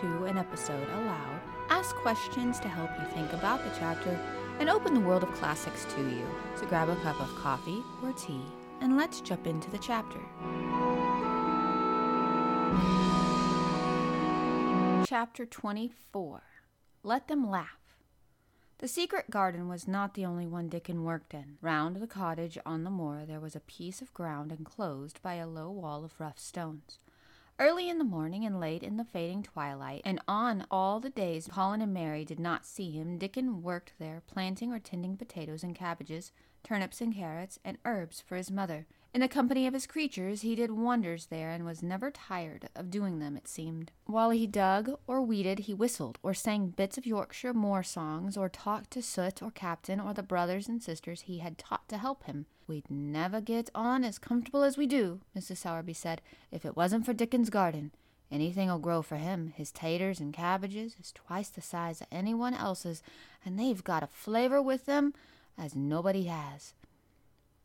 two 0.00 0.24
an 0.24 0.38
episode 0.38 0.88
aloud, 0.90 1.40
ask 1.68 1.94
questions 1.96 2.58
to 2.60 2.68
help 2.68 2.90
you 2.98 3.06
think 3.08 3.32
about 3.32 3.62
the 3.64 3.70
chapter, 3.78 4.18
and 4.58 4.68
open 4.68 4.94
the 4.94 5.00
world 5.00 5.22
of 5.22 5.32
classics 5.32 5.84
to 5.94 6.00
you. 6.00 6.26
So 6.56 6.66
grab 6.66 6.88
a 6.88 6.96
cup 6.96 7.20
of 7.20 7.34
coffee 7.36 7.82
or 8.02 8.12
tea, 8.12 8.42
and 8.80 8.96
let's 8.96 9.20
jump 9.20 9.46
into 9.46 9.70
the 9.70 9.78
chapter. 9.78 10.20
Chapter 15.06 15.46
24 15.46 16.42
Let 17.02 17.28
Them 17.28 17.48
Laugh. 17.48 17.68
The 18.78 18.88
secret 18.88 19.30
garden 19.30 19.68
was 19.68 19.86
not 19.86 20.14
the 20.14 20.24
only 20.24 20.46
one 20.46 20.68
Dickon 20.68 21.04
worked 21.04 21.32
in. 21.32 21.56
Round 21.60 21.96
the 21.96 22.06
cottage 22.06 22.58
on 22.66 22.84
the 22.84 22.90
moor 22.90 23.24
there 23.26 23.40
was 23.40 23.54
a 23.54 23.60
piece 23.60 24.02
of 24.02 24.12
ground 24.12 24.50
enclosed 24.50 25.22
by 25.22 25.34
a 25.34 25.46
low 25.46 25.70
wall 25.70 26.04
of 26.04 26.18
rough 26.18 26.38
stones. 26.38 26.98
Early 27.56 27.88
in 27.88 27.98
the 27.98 28.04
morning 28.04 28.44
and 28.44 28.58
late 28.58 28.82
in 28.82 28.96
the 28.96 29.04
fading 29.04 29.44
twilight, 29.44 30.02
and 30.04 30.20
on 30.26 30.66
all 30.72 30.98
the 30.98 31.08
days 31.08 31.48
Colin 31.52 31.80
and 31.80 31.94
Mary 31.94 32.24
did 32.24 32.40
not 32.40 32.66
see 32.66 32.90
him, 32.90 33.16
Dickon 33.16 33.62
worked 33.62 33.92
there, 34.00 34.22
planting 34.26 34.72
or 34.72 34.80
tending 34.80 35.16
potatoes 35.16 35.62
and 35.62 35.72
cabbages, 35.72 36.32
turnips 36.64 37.00
and 37.00 37.14
carrots, 37.14 37.60
and 37.64 37.78
herbs 37.84 38.20
for 38.20 38.34
his 38.34 38.50
mother. 38.50 38.88
In 39.14 39.20
the 39.20 39.28
company 39.28 39.68
of 39.68 39.74
his 39.74 39.86
creatures, 39.86 40.40
he 40.40 40.56
did 40.56 40.72
wonders 40.72 41.26
there 41.26 41.50
and 41.50 41.64
was 41.64 41.80
never 41.80 42.10
tired 42.10 42.68
of 42.74 42.90
doing 42.90 43.20
them, 43.20 43.36
it 43.36 43.46
seemed. 43.46 43.92
While 44.06 44.30
he 44.30 44.48
dug 44.48 44.90
or 45.06 45.22
weeded, 45.22 45.60
he 45.60 45.74
whistled, 45.74 46.18
or 46.24 46.34
sang 46.34 46.70
bits 46.70 46.98
of 46.98 47.06
Yorkshire 47.06 47.54
moor 47.54 47.84
songs, 47.84 48.36
or 48.36 48.48
talked 48.48 48.90
to 48.90 49.02
Soot 49.02 49.40
or 49.40 49.52
Captain 49.52 50.00
or 50.00 50.12
the 50.12 50.24
brothers 50.24 50.66
and 50.66 50.82
sisters 50.82 51.22
he 51.22 51.38
had 51.38 51.56
taught 51.56 51.88
to 51.90 51.98
help 51.98 52.24
him. 52.24 52.46
We'd 52.66 52.90
never 52.90 53.40
get 53.40 53.70
on 53.74 54.04
as 54.04 54.18
comfortable 54.18 54.62
as 54.62 54.78
we 54.78 54.86
do, 54.86 55.20
Mrs. 55.36 55.58
Sowerby 55.58 55.94
said, 55.94 56.22
if 56.50 56.64
it 56.64 56.76
wasn't 56.76 57.04
for 57.04 57.12
Dickon's 57.12 57.50
garden. 57.50 57.92
Anything'll 58.30 58.78
grow 58.78 59.02
for 59.02 59.16
him. 59.16 59.52
His 59.54 59.70
taters 59.70 60.18
and 60.18 60.32
cabbages 60.32 60.96
is 60.98 61.12
twice 61.12 61.50
the 61.50 61.60
size 61.60 62.00
of 62.00 62.06
anyone 62.10 62.54
else's, 62.54 63.02
and 63.44 63.58
they've 63.58 63.84
got 63.84 64.02
a 64.02 64.08
flavor 64.08 64.62
with 64.62 64.86
them 64.86 65.12
as 65.58 65.76
nobody 65.76 66.24
has. 66.24 66.72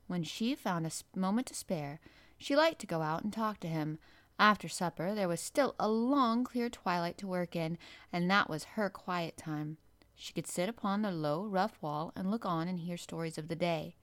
When 0.08 0.23
she 0.23 0.53
found 0.53 0.86
a 0.86 1.17
moment 1.17 1.47
to 1.47 1.55
spare, 1.55 2.00
she 2.38 2.55
liked 2.55 2.80
to 2.80 2.88
go 2.88 3.02
out 3.02 3.23
and 3.23 3.31
talk 3.31 3.59
to 3.61 3.67
him. 3.67 4.00
After 4.38 4.67
supper, 4.67 5.16
there 5.16 5.27
was 5.27 5.39
still 5.39 5.75
a 5.80 5.88
long, 5.88 6.44
clear 6.44 6.70
twilight 6.70 7.17
to 7.20 7.27
work 7.27 7.55
in, 7.55 7.77
and 8.11 8.30
that 8.30 8.50
was 8.50 8.75
her 8.75 8.89
quiet 8.89 9.38
time. 9.38 9.77
She 10.16 10.33
could 10.33 10.47
sit 10.47 10.67
upon 10.67 11.02
the 11.02 11.11
low, 11.11 11.45
rough 11.45 11.77
wall 11.81 12.11
and 12.16 12.30
look 12.30 12.45
on 12.45 12.67
and 12.67 12.80
hear 12.80 12.97
stories 12.97 13.38
of 13.38 13.47
the 13.47 13.55
day. 13.55 13.95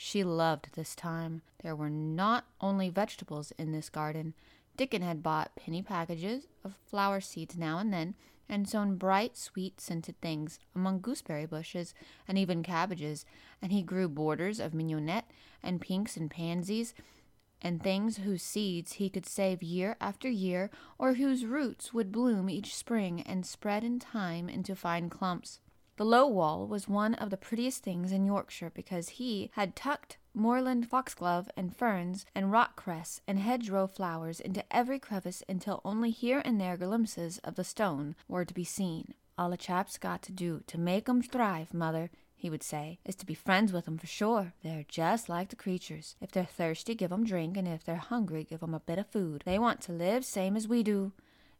She 0.00 0.22
loved 0.22 0.74
this 0.74 0.94
time. 0.94 1.42
There 1.60 1.74
were 1.74 1.90
not 1.90 2.44
only 2.60 2.88
vegetables 2.88 3.52
in 3.58 3.72
this 3.72 3.90
garden. 3.90 4.34
Dickon 4.76 5.02
had 5.02 5.24
bought 5.24 5.56
penny 5.56 5.82
packages 5.82 6.46
of 6.62 6.76
flower 6.86 7.20
seeds 7.20 7.58
now 7.58 7.78
and 7.78 7.92
then, 7.92 8.14
and 8.48 8.68
sown 8.68 8.94
bright, 8.94 9.36
sweet 9.36 9.80
scented 9.80 10.20
things 10.20 10.60
among 10.72 11.00
gooseberry 11.00 11.46
bushes 11.46 11.94
and 12.28 12.38
even 12.38 12.62
cabbages, 12.62 13.26
and 13.60 13.72
he 13.72 13.82
grew 13.82 14.08
borders 14.08 14.60
of 14.60 14.72
mignonette 14.72 15.32
and 15.64 15.80
pinks 15.80 16.16
and 16.16 16.30
pansies 16.30 16.94
and 17.60 17.82
things 17.82 18.18
whose 18.18 18.40
seeds 18.40 18.92
he 18.92 19.10
could 19.10 19.26
save 19.26 19.64
year 19.64 19.96
after 20.00 20.28
year, 20.28 20.70
or 20.96 21.14
whose 21.14 21.44
roots 21.44 21.92
would 21.92 22.12
bloom 22.12 22.48
each 22.48 22.72
spring 22.72 23.20
and 23.22 23.44
spread 23.44 23.82
in 23.82 23.98
time 23.98 24.48
into 24.48 24.76
fine 24.76 25.10
clumps. 25.10 25.58
The 25.98 26.04
low 26.04 26.28
wall 26.28 26.68
was 26.68 26.86
one 26.86 27.14
of 27.14 27.30
the 27.30 27.36
prettiest 27.36 27.82
things 27.82 28.12
in 28.12 28.24
Yorkshire 28.24 28.70
because 28.72 29.08
he 29.08 29.50
had 29.54 29.74
tucked 29.74 30.16
moorland 30.32 30.88
foxglove 30.88 31.50
and 31.56 31.74
ferns 31.74 32.24
and 32.36 32.52
rock 32.52 32.76
cress 32.76 33.20
and 33.26 33.40
hedgerow 33.40 33.88
flowers 33.88 34.38
into 34.38 34.64
every 34.70 35.00
crevice 35.00 35.42
until 35.48 35.80
only 35.84 36.12
here 36.12 36.40
and 36.44 36.60
there 36.60 36.76
glimpses 36.76 37.38
of 37.38 37.56
the 37.56 37.64
stone 37.64 38.14
were 38.28 38.44
to 38.44 38.54
be 38.54 38.62
seen. 38.62 39.12
All 39.36 39.52
a 39.52 39.56
chap's 39.56 39.98
got 39.98 40.22
to 40.22 40.32
do 40.32 40.62
to 40.68 40.78
make 40.78 41.08
'em 41.08 41.20
thrive, 41.20 41.74
mother, 41.74 42.12
he 42.36 42.48
would 42.48 42.62
say, 42.62 43.00
is 43.04 43.16
to 43.16 43.26
be 43.26 43.34
friends 43.34 43.72
with 43.72 43.88
'em 43.88 43.98
for 43.98 44.06
sure. 44.06 44.54
They're 44.62 44.84
just 44.86 45.28
like 45.28 45.48
the 45.48 45.56
creatures. 45.56 46.14
If 46.20 46.30
they're 46.30 46.44
thirsty, 46.44 46.94
give 46.94 47.10
'em 47.10 47.24
drink, 47.24 47.56
and 47.56 47.66
if 47.66 47.82
they're 47.82 47.96
hungry, 47.96 48.44
give 48.44 48.62
'em 48.62 48.72
a 48.72 48.78
bit 48.78 49.00
of 49.00 49.08
food. 49.08 49.42
They 49.44 49.58
want 49.58 49.80
to 49.80 49.92
live 49.92 50.24
same 50.24 50.56
as 50.56 50.68
we 50.68 50.84
do. 50.84 51.12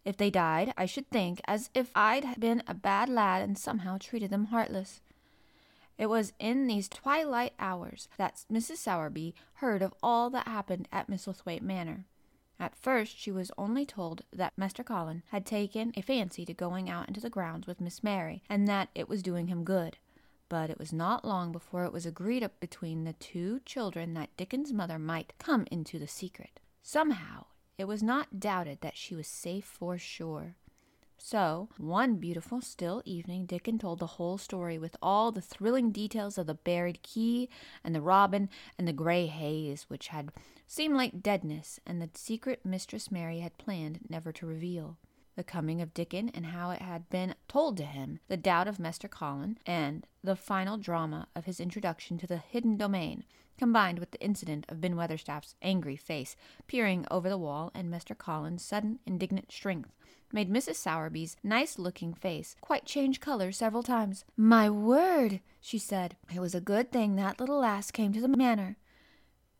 If 0.08 0.16
they 0.16 0.30
died, 0.30 0.72
I 0.74 0.86
should 0.86 1.10
think 1.10 1.42
as 1.46 1.69
if 1.74 1.91
I'd 1.94 2.41
been 2.41 2.62
a 2.66 2.72
bad 2.72 3.10
lad 3.10 3.42
and 3.42 3.58
somehow 3.58 3.98
treated 3.98 4.30
them 4.30 4.46
heartless. 4.46 5.02
It 5.98 6.06
was 6.06 6.32
in 6.38 6.66
these 6.66 6.88
twilight 6.88 7.52
hours 7.58 8.08
that 8.16 8.42
Mrs. 8.50 8.78
Sowerby 8.78 9.34
heard 9.56 9.82
of 9.82 9.92
all 10.02 10.30
that 10.30 10.48
happened 10.48 10.88
at 10.91 11.10
Misselthwaite 11.10 11.60
Manor. 11.60 12.06
At 12.58 12.74
first 12.74 13.18
she 13.18 13.30
was 13.30 13.50
only 13.58 13.84
told 13.84 14.22
that 14.32 14.56
Master 14.56 14.82
Colin 14.82 15.24
had 15.26 15.44
taken 15.44 15.92
a 15.94 16.00
fancy 16.00 16.47
to 16.47 16.54
going 16.54 16.88
out 16.88 17.06
into 17.08 17.20
the 17.20 17.28
grounds 17.28 17.66
with 17.66 17.78
Miss 17.78 18.02
Mary, 18.02 18.42
and 18.48 18.66
that 18.66 18.88
it 18.94 19.10
was 19.10 19.22
doing 19.22 19.48
him 19.48 19.62
good. 19.62 19.98
But 20.48 20.70
it 20.70 20.78
was 20.78 20.91
not 20.91 21.26
long 21.26 21.52
before 21.52 21.84
it 21.84 21.92
was 21.92 22.06
agreed 22.06 22.42
up 22.42 22.58
between 22.60 23.04
the 23.04 23.12
two 23.12 23.60
children 23.66 24.14
that 24.14 24.34
Dickon's 24.38 24.72
mother 24.72 24.98
might 24.98 25.34
come 25.38 25.66
into 25.70 25.98
the 25.98 26.08
secret. 26.08 26.60
Somehow 26.82 27.44
it 27.78 27.87
was 27.87 28.03
not 28.03 28.41
doubted 28.41 28.81
that 28.81 28.97
she 28.97 29.15
was 29.15 29.27
safe 29.27 29.65
for 29.65 29.97
sure. 29.97 30.56
So, 31.16 31.69
one 31.78 32.16
beautiful 32.16 32.61
still 32.61 33.03
evening, 33.05 33.47
Dickon 33.47 33.78
told 33.78 33.99
the 33.99 34.06
whole 34.06 34.39
story 34.39 34.78
with 34.78 34.97
all 35.03 35.33
the 35.33 35.41
thrilling 35.41 35.91
details 35.91 36.39
of 36.39 36.47
the 36.47 36.55
buried 36.55 37.03
key 37.03 37.49
and 37.83 37.94
the 37.94 38.00
robin 38.00 38.49
and 38.78 38.87
the 38.87 38.93
grey 38.93 39.27
haze, 39.27 39.84
which 39.89 40.09
had 40.09 40.31
seemed 40.66 40.97
like 40.97 41.22
deadness, 41.22 41.81
and 41.87 42.00
the 42.00 42.11
secret 42.15 42.65
Mistress 42.65 43.11
Mary 43.11 43.41
had 43.41 43.59
planned 43.59 44.00
never 44.09 44.31
to 44.33 44.47
reveal. 44.47 44.97
The 45.38 45.44
coming 45.44 45.81
of 45.81 45.94
Dickon 45.94 46.31
and 46.31 46.47
how 46.47 46.71
it 46.71 46.82
had 46.82 47.09
been 47.10 47.37
told 47.47 47.76
to 47.76 47.84
him, 47.84 48.19
the 48.26 48.37
doubt 48.37 48.66
of 48.66 48.81
Master 48.81 49.06
Colin, 49.06 49.56
and 49.65 50.04
the 50.21 50.34
final 50.34 50.76
drama 50.76 51.28
of 51.37 51.44
his 51.44 51.60
introduction 51.60 52.19
to 52.19 52.26
the 52.26 52.38
hidden 52.38 52.76
domain, 52.76 53.22
combined 53.56 54.00
with 54.00 54.10
the 54.10 54.21
incident 54.21 54.66
of 54.69 54.81
Ben 54.81 54.97
Weatherstaff's 54.97 55.54
angry 55.62 55.94
face 55.94 56.34
peering 56.66 57.06
over 57.09 57.28
the 57.28 57.38
wall 57.38 57.71
and 57.72 57.88
Mr. 57.88 58.19
Colin's 58.19 58.65
sudden 58.65 58.98
indignant 59.06 59.53
strength, 59.53 59.93
made 60.32 60.50
Mrs. 60.50 60.75
Sowerby's 60.75 61.37
nice 61.44 61.78
looking 61.78 62.15
face 62.15 62.56
quite 62.60 62.84
change 62.84 63.21
color 63.21 63.53
several 63.53 63.84
times. 63.84 64.25
My 64.37 64.69
word, 64.69 65.41
she 65.60 65.78
said, 65.78 66.16
it 66.34 66.41
was 66.41 66.56
a 66.56 66.60
good 66.60 66.91
thing 66.91 67.15
that 67.15 67.38
little 67.38 67.60
lass 67.60 67.93
came 67.93 68.12
to 68.12 68.21
the 68.21 68.27
manor. 68.27 68.77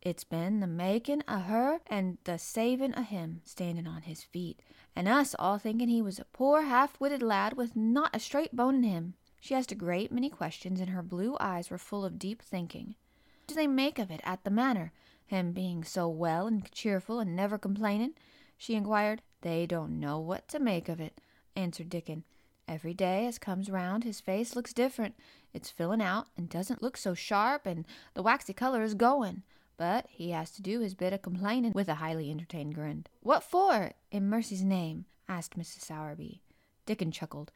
It's 0.01 0.23
been 0.23 0.59
the 0.59 0.67
making 0.67 1.23
o' 1.27 1.39
her 1.39 1.79
and 1.87 2.17
the 2.23 2.37
saving 2.37 2.97
o' 2.97 3.03
him, 3.03 3.41
standing 3.43 3.87
on 3.87 4.03
his 4.03 4.23
feet, 4.23 4.61
and 4.99 5.07
us 5.07 5.33
all 5.39 5.57
thinking 5.57 5.87
he 5.87 6.01
was 6.01 6.19
a 6.19 6.25
poor 6.33 6.63
half 6.63 6.99
witted 6.99 7.21
lad 7.21 7.53
with 7.53 7.73
not 7.73 8.13
a 8.13 8.19
straight 8.19 8.53
bone 8.53 8.75
in 8.75 8.83
him. 8.83 9.13
She 9.39 9.55
asked 9.55 9.71
a 9.71 9.75
great 9.75 10.11
many 10.11 10.29
questions, 10.29 10.81
and 10.81 10.89
her 10.89 11.01
blue 11.01 11.37
eyes 11.39 11.69
were 11.69 11.77
full 11.77 12.03
of 12.03 12.19
deep 12.19 12.41
thinking 12.41 12.95
What 13.37 13.47
do 13.47 13.55
they 13.55 13.65
make 13.65 13.97
of 13.97 14.11
it 14.11 14.19
at 14.25 14.43
the 14.43 14.49
manor, 14.49 14.91
him 15.25 15.53
being 15.53 15.85
so 15.85 16.09
well 16.09 16.47
and 16.47 16.69
cheerful 16.73 17.21
and 17.21 17.33
never 17.33 17.57
complaining? 17.57 18.11
she 18.57 18.75
inquired. 18.75 19.21
They 19.39 19.65
don't 19.65 20.01
know 20.01 20.19
what 20.19 20.49
to 20.49 20.59
make 20.59 20.89
of 20.89 20.99
it, 20.99 21.21
answered 21.55 21.87
Dickon. 21.87 22.25
Every 22.67 22.93
day 22.93 23.25
as 23.25 23.37
comes 23.39 23.69
round 23.69 24.03
his 24.03 24.19
face 24.19 24.53
looks 24.53 24.73
different. 24.73 25.15
It's 25.53 25.69
filling 25.69 26.01
out 26.01 26.27
and 26.35 26.49
doesn't 26.49 26.83
look 26.83 26.97
so 26.97 27.13
sharp, 27.13 27.65
and 27.65 27.85
the 28.15 28.21
waxy 28.21 28.51
color 28.51 28.83
is 28.83 28.95
going. 28.95 29.43
But 29.79 30.07
he 30.09 30.31
has 30.31 30.51
to 30.51 30.61
do 30.61 30.81
his 30.81 30.93
bit 30.93 31.13
of 31.13 31.21
complaining 31.21 31.71
with 31.73 31.87
a 31.87 31.95
highly 31.95 32.29
entertained 32.29 32.75
grin. 32.75 33.05
What 33.21 33.43
for, 33.43 33.93
in 34.11 34.27
mercy's 34.27 34.61
name? 34.61 35.05
asked 35.29 35.57
Mrs. 35.57 35.85
Sowerby. 35.85 36.41
Dickon 36.85 37.13
chuckled. 37.13 37.53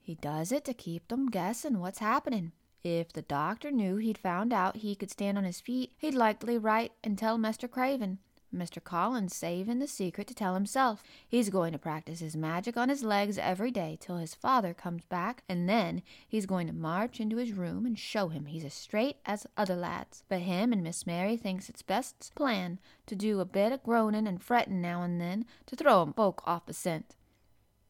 He 0.00 0.14
does 0.14 0.52
it 0.52 0.64
to 0.64 0.72
keep 0.72 1.08
them 1.08 1.28
guessing 1.28 1.78
what's 1.78 1.98
happening. 1.98 2.52
If 2.82 3.12
the 3.12 3.20
doctor 3.20 3.70
knew 3.70 3.96
he'd 3.96 4.16
found 4.16 4.54
out 4.54 4.78
he 4.78 4.94
could 4.94 5.10
stand 5.10 5.36
on 5.36 5.44
his 5.44 5.60
feet, 5.60 5.92
he'd 5.98 6.14
likely 6.14 6.56
write 6.56 6.92
and 7.04 7.18
tell 7.18 7.36
Mr. 7.36 7.70
Craven. 7.70 8.20
Mr. 8.56 8.82
Colin's 8.82 9.34
saving 9.34 9.78
the 9.78 9.86
secret 9.86 10.26
to 10.26 10.34
tell 10.34 10.54
himself. 10.54 11.02
He's 11.26 11.48
going 11.48 11.72
to 11.72 11.78
practice 11.78 12.20
his 12.20 12.36
magic 12.36 12.76
on 12.76 12.90
his 12.90 13.02
legs 13.02 13.38
every 13.38 13.70
day 13.70 13.96
till 13.98 14.18
his 14.18 14.34
father 14.34 14.74
comes 14.74 15.04
back, 15.06 15.42
and 15.48 15.68
then 15.68 16.02
he's 16.28 16.44
going 16.44 16.66
to 16.66 16.72
march 16.74 17.20
into 17.20 17.38
his 17.38 17.52
room 17.52 17.86
and 17.86 17.98
show 17.98 18.28
him 18.28 18.46
he's 18.46 18.64
as 18.64 18.74
straight 18.74 19.16
as 19.24 19.46
other 19.56 19.76
lads. 19.76 20.24
But 20.28 20.40
him 20.40 20.74
and 20.74 20.82
Miss 20.82 21.06
Mary 21.06 21.38
thinks 21.38 21.70
it's 21.70 21.82
best 21.82 22.34
plan 22.34 22.80
to 23.06 23.14
do 23.14 23.40
a 23.40 23.46
bit 23.46 23.72
of 23.72 23.82
groaning 23.82 24.26
and 24.26 24.42
fretting 24.42 24.82
now 24.82 25.02
and 25.02 25.20
then 25.20 25.46
to 25.66 25.74
throw 25.74 25.86
throw 25.86 26.02
'em 26.02 26.12
folk 26.12 26.42
off 26.44 26.66
the 26.66 26.74
scent. 26.74 27.14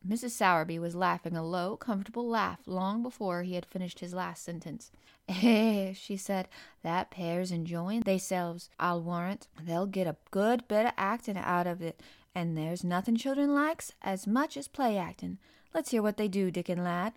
Mrs. 0.07 0.31
Sowerby 0.31 0.79
was 0.79 0.95
laughing 0.95 1.37
a 1.37 1.45
low, 1.45 1.77
comfortable 1.77 2.29
laugh 2.29 2.61
long 2.67 3.03
before 3.03 3.43
he 3.43 3.55
had 3.55 3.67
finished 3.67 4.01
his 4.01 4.15
last 4.15 4.45
sentence. 4.45 4.91
Eh, 5.29 5.93
she 5.93 6.17
said, 6.17 6.49
that 6.85 7.11
pair's 7.11 7.51
enjoying 7.51 8.03
theyselves, 8.03 8.71
I'll 8.79 9.03
warrant. 9.03 9.49
They'll 9.61 9.87
get 9.87 10.07
a 10.07 10.15
good 10.31 10.69
bit 10.69 10.87
of 10.87 10.93
actin' 10.97 11.37
out 11.37 11.67
of 11.67 11.83
it, 11.83 12.01
and 12.33 12.57
there's 12.57 12.85
nothing 12.85 13.17
children 13.17 13.53
likes 13.53 13.91
as 14.03 14.29
much 14.29 14.57
as 14.57 14.69
play 14.69 14.97
actin'. 14.97 15.39
Let's 15.75 15.91
hear 15.91 16.01
what 16.01 16.17
they 16.17 16.29
do, 16.29 16.53
Dickon 16.53 16.85
lad. 16.85 17.15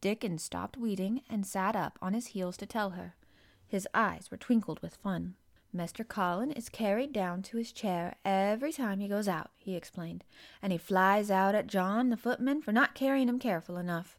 Dickon 0.00 0.38
stopped 0.38 0.76
weeding 0.76 1.22
and 1.30 1.46
sat 1.46 1.76
up 1.76 1.98
on 2.02 2.14
his 2.14 2.28
heels 2.28 2.56
to 2.56 2.66
tell 2.66 2.90
her. 2.90 3.14
His 3.66 3.88
eyes 3.94 4.28
were 4.30 4.36
twinkled 4.36 4.82
with 4.82 4.96
fun. 4.96 5.36
Mr. 5.74 6.06
Colin 6.06 6.52
is 6.52 6.68
carried 6.68 7.12
down 7.12 7.42
to 7.42 7.56
his 7.56 7.72
chair 7.72 8.14
every 8.24 8.72
time 8.72 9.00
he 9.00 9.08
goes 9.08 9.26
out, 9.26 9.50
he 9.56 9.74
explained, 9.74 10.22
and 10.62 10.70
he 10.70 10.78
flies 10.78 11.30
out 11.30 11.54
at 11.54 11.66
John, 11.66 12.10
the 12.10 12.16
footman, 12.16 12.62
for 12.62 12.70
not 12.70 12.94
carrying 12.94 13.28
him 13.28 13.40
careful 13.40 13.76
enough. 13.76 14.18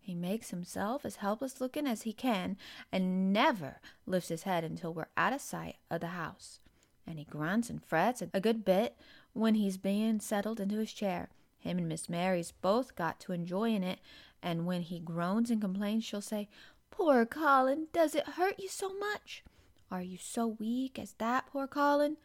He 0.00 0.14
makes 0.14 0.50
himself 0.50 1.04
as 1.04 1.16
helpless 1.16 1.60
looking 1.60 1.86
as 1.86 2.02
he 2.02 2.12
can, 2.12 2.56
and 2.90 3.32
never 3.32 3.80
lifts 4.06 4.30
his 4.30 4.42
head 4.42 4.64
until 4.64 4.92
we're 4.92 5.06
out 5.16 5.32
of 5.32 5.40
sight 5.40 5.76
of 5.88 6.00
the 6.00 6.08
house. 6.08 6.58
And 7.06 7.18
he 7.18 7.24
grunts 7.24 7.70
and 7.70 7.82
frets 7.84 8.22
a 8.32 8.40
good 8.40 8.64
bit 8.64 8.96
when 9.34 9.54
he's 9.54 9.76
being 9.76 10.18
settled 10.18 10.58
into 10.58 10.78
his 10.78 10.92
chair. 10.92 11.28
Him 11.58 11.78
and 11.78 11.88
Miss 11.88 12.08
Mary's 12.08 12.50
both 12.50 12.96
got 12.96 13.20
to 13.20 13.32
enjoying 13.32 13.84
it, 13.84 14.00
and 14.42 14.66
when 14.66 14.82
he 14.82 14.98
groans 14.98 15.50
and 15.50 15.60
complains, 15.60 16.04
she'll 16.04 16.20
say, 16.20 16.48
Poor 16.90 17.24
Colin, 17.24 17.86
does 17.92 18.14
it 18.14 18.30
hurt 18.30 18.58
you 18.58 18.68
so 18.68 18.92
much? 18.98 19.44
Are 19.90 20.02
you 20.02 20.18
so 20.18 20.46
weak 20.46 20.98
as 20.98 21.14
that, 21.14 21.46
poor 21.46 21.66
Colin? 21.66 22.18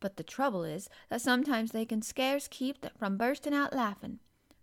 But 0.00 0.16
the 0.16 0.22
trouble 0.22 0.62
is 0.62 0.88
that 1.08 1.20
sometimes 1.20 1.72
they 1.72 1.84
can 1.84 2.02
scarce 2.02 2.46
keep 2.48 2.86
from 2.96 3.16
bursting 3.16 3.54
out 3.54 3.74
laughing. 3.74 4.20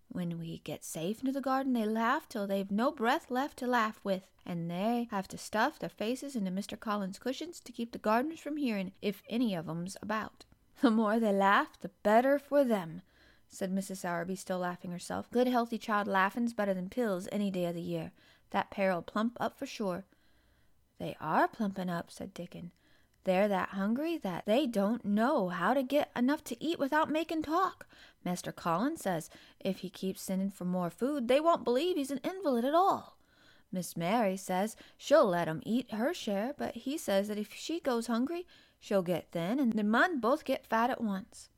When 0.07 0.39
we 0.39 0.59
get 0.59 0.85
safe 0.85 1.19
into 1.19 1.33
the 1.33 1.41
garden, 1.41 1.73
they 1.73 1.85
laugh 1.85 2.29
till 2.29 2.47
they've 2.47 2.71
no 2.71 2.91
breath 2.91 3.29
left 3.29 3.57
to 3.57 3.67
laugh 3.67 3.99
with, 4.01 4.29
and 4.45 4.71
they 4.71 5.09
have 5.11 5.27
to 5.27 5.37
stuff 5.37 5.77
their 5.77 5.89
faces 5.89 6.37
into 6.37 6.51
Mr. 6.51 6.79
Colin's 6.79 7.19
cushions 7.19 7.59
to 7.59 7.73
keep 7.73 7.91
the 7.91 7.97
gardeners 7.99 8.39
from 8.39 8.55
hearing 8.55 8.93
if 9.01 9.21
any 9.29 9.53
of 9.53 9.67
'em's 9.67 9.97
about. 10.01 10.45
The 10.81 10.91
more 10.91 11.19
they 11.19 11.33
laugh, 11.33 11.77
the 11.81 11.89
better 12.03 12.39
for 12.39 12.63
them, 12.63 13.01
said 13.49 13.73
Mrs. 13.73 13.97
Sowerby, 13.97 14.37
still 14.37 14.59
laughing 14.59 14.91
herself. 14.91 15.29
Good 15.31 15.47
healthy 15.47 15.77
child 15.77 16.07
laughing's 16.07 16.53
better 16.53 16.73
than 16.73 16.89
pills 16.89 17.27
any 17.31 17.51
day 17.51 17.65
of 17.65 17.75
the 17.75 17.81
year. 17.81 18.13
That 18.51 18.71
pair'll 18.71 19.01
plump 19.01 19.35
up 19.41 19.57
for 19.57 19.65
sure. 19.65 20.05
They 20.99 21.15
are 21.19 21.47
plumping 21.47 21.89
up, 21.89 22.09
said 22.09 22.33
Dickon. 22.33 22.71
They're 23.25 23.47
that 23.47 23.69
hungry 23.69 24.17
that 24.17 24.45
they 24.45 24.67
don't 24.67 25.03
know 25.03 25.49
how 25.49 25.73
to 25.73 25.81
get 25.81 26.11
enough 26.15 26.43
to 26.45 26.63
eat 26.63 26.77
without 26.77 27.09
making 27.09 27.41
talk. 27.41 27.87
Master 28.23 28.51
Colin 28.51 28.97
says 28.97 29.29
if 29.59 29.79
he 29.79 29.89
keeps 29.89 30.21
sending 30.21 30.51
for 30.51 30.65
more 30.65 30.91
food, 30.91 31.27
they 31.27 31.39
won't 31.39 31.63
believe 31.63 31.97
he's 31.97 32.11
an 32.11 32.21
invalid 32.23 32.63
at 32.63 32.75
all. 32.75 33.17
Miss 33.71 33.97
Mary 33.97 34.37
says 34.37 34.75
she'll 34.95 35.27
let 35.27 35.47
him 35.47 35.61
eat 35.65 35.91
her 35.91 36.13
share, 36.13 36.53
but 36.55 36.75
he 36.75 36.97
says 36.97 37.27
that 37.27 37.39
if 37.39 37.53
she 37.53 37.79
goes 37.79 38.07
hungry, 38.07 38.45
she'll 38.79 39.01
get 39.01 39.31
thin, 39.31 39.59
and 39.59 39.73
the 39.73 39.83
mun 39.83 40.19
both 40.19 40.45
get 40.45 40.65
fat 40.65 40.91
at 40.91 41.01
once. 41.01 41.49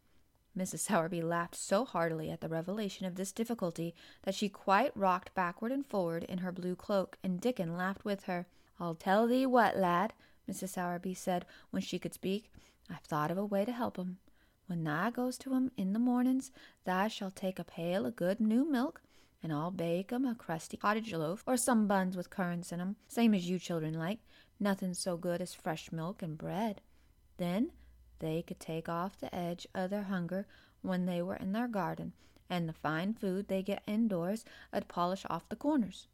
Mrs. 0.57 0.80
Sowerby 0.80 1.22
laughed 1.22 1.56
so 1.56 1.86
heartily 1.86 2.31
at 2.31 2.42
the 2.42 2.50
revelation 2.50 3.06
of 3.06 3.16
this 3.16 3.31
difficulty 3.31 3.94
that 4.24 4.33
she 4.33 4.50
quite 4.50 4.95
rocked 4.95 5.36
backward 5.36 5.72
and 5.72 5.86
forward 5.86 6.24
in 6.24 6.40
her 6.40 6.51
blue 6.51 6.75
cloak, 6.75 7.18
and 7.24 7.40
Dickon 7.40 7.78
laughed 7.78 8.06
with 8.06 8.24
her. 8.24 8.48
I'll 8.80 8.96
tell 8.96 9.28
thee 9.28 9.46
what, 9.46 9.76
lad, 9.76 10.14
Mrs. 10.48 10.70
Sowerby 10.70 11.14
said 11.16 11.46
when 11.72 11.82
she 11.82 12.00
could 12.00 12.14
speak. 12.14 12.52
I've 12.90 13.00
thought 13.00 13.32
of 13.32 13.38
a 13.38 13.46
way 13.46 13.66
to 13.66 13.72
help 13.72 13.98
'em. 13.98 14.20
When 14.68 14.84
thou 14.84 15.10
goes 15.10 15.38
to 15.40 15.54
'em 15.56 15.72
in 15.78 15.94
the 15.94 16.00
mornings, 16.00 16.52
thou 16.84 17.08
shalt 17.08 17.36
take 17.36 17.58
a 17.58 17.64
pail 17.64 18.06
o' 18.06 18.12
good 18.12 18.40
new 18.40 18.70
milk, 18.70 19.02
and 19.42 19.52
I'll 19.52 19.72
bake 19.72 20.12
'em 20.12 20.26
a 20.26 20.36
crusty 20.36 20.78
cottage 20.78 21.14
loaf, 21.14 21.44
or 21.48 21.58
some 21.58 21.88
buns 21.88 22.16
with 22.16 22.30
currants 22.30 22.72
in 22.72 22.80
'em, 22.80 22.98
same 23.08 23.34
as 23.34 23.50
you 23.50 23.60
children 23.60 23.94
like. 23.94 24.20
Nothing 24.60 24.94
so 24.94 25.18
good 25.18 25.42
as 25.42 25.54
fresh 25.54 25.92
milk 25.92 26.22
and 26.22 26.38
bread. 26.38 26.82
Then 27.38 27.72
they 28.20 28.42
could 28.42 28.60
take 28.60 28.90
off 28.90 29.18
the 29.18 29.34
edge 29.34 29.68
o' 29.76 29.88
their 29.88 30.04
hunger 30.04 30.48
when 30.82 31.06
they 31.06 31.22
were 31.22 31.36
in 31.36 31.52
their 31.52 31.68
garden, 31.68 32.14
and 32.50 32.68
the 32.68 32.74
fine 32.74 33.14
food 33.14 33.48
they 33.48 33.64
get 33.64 33.84
indoors 33.88 34.46
'ud 34.74 34.88
polish 34.88 35.26
off 35.30 35.50
the 35.50 35.56
corners. 35.56 36.08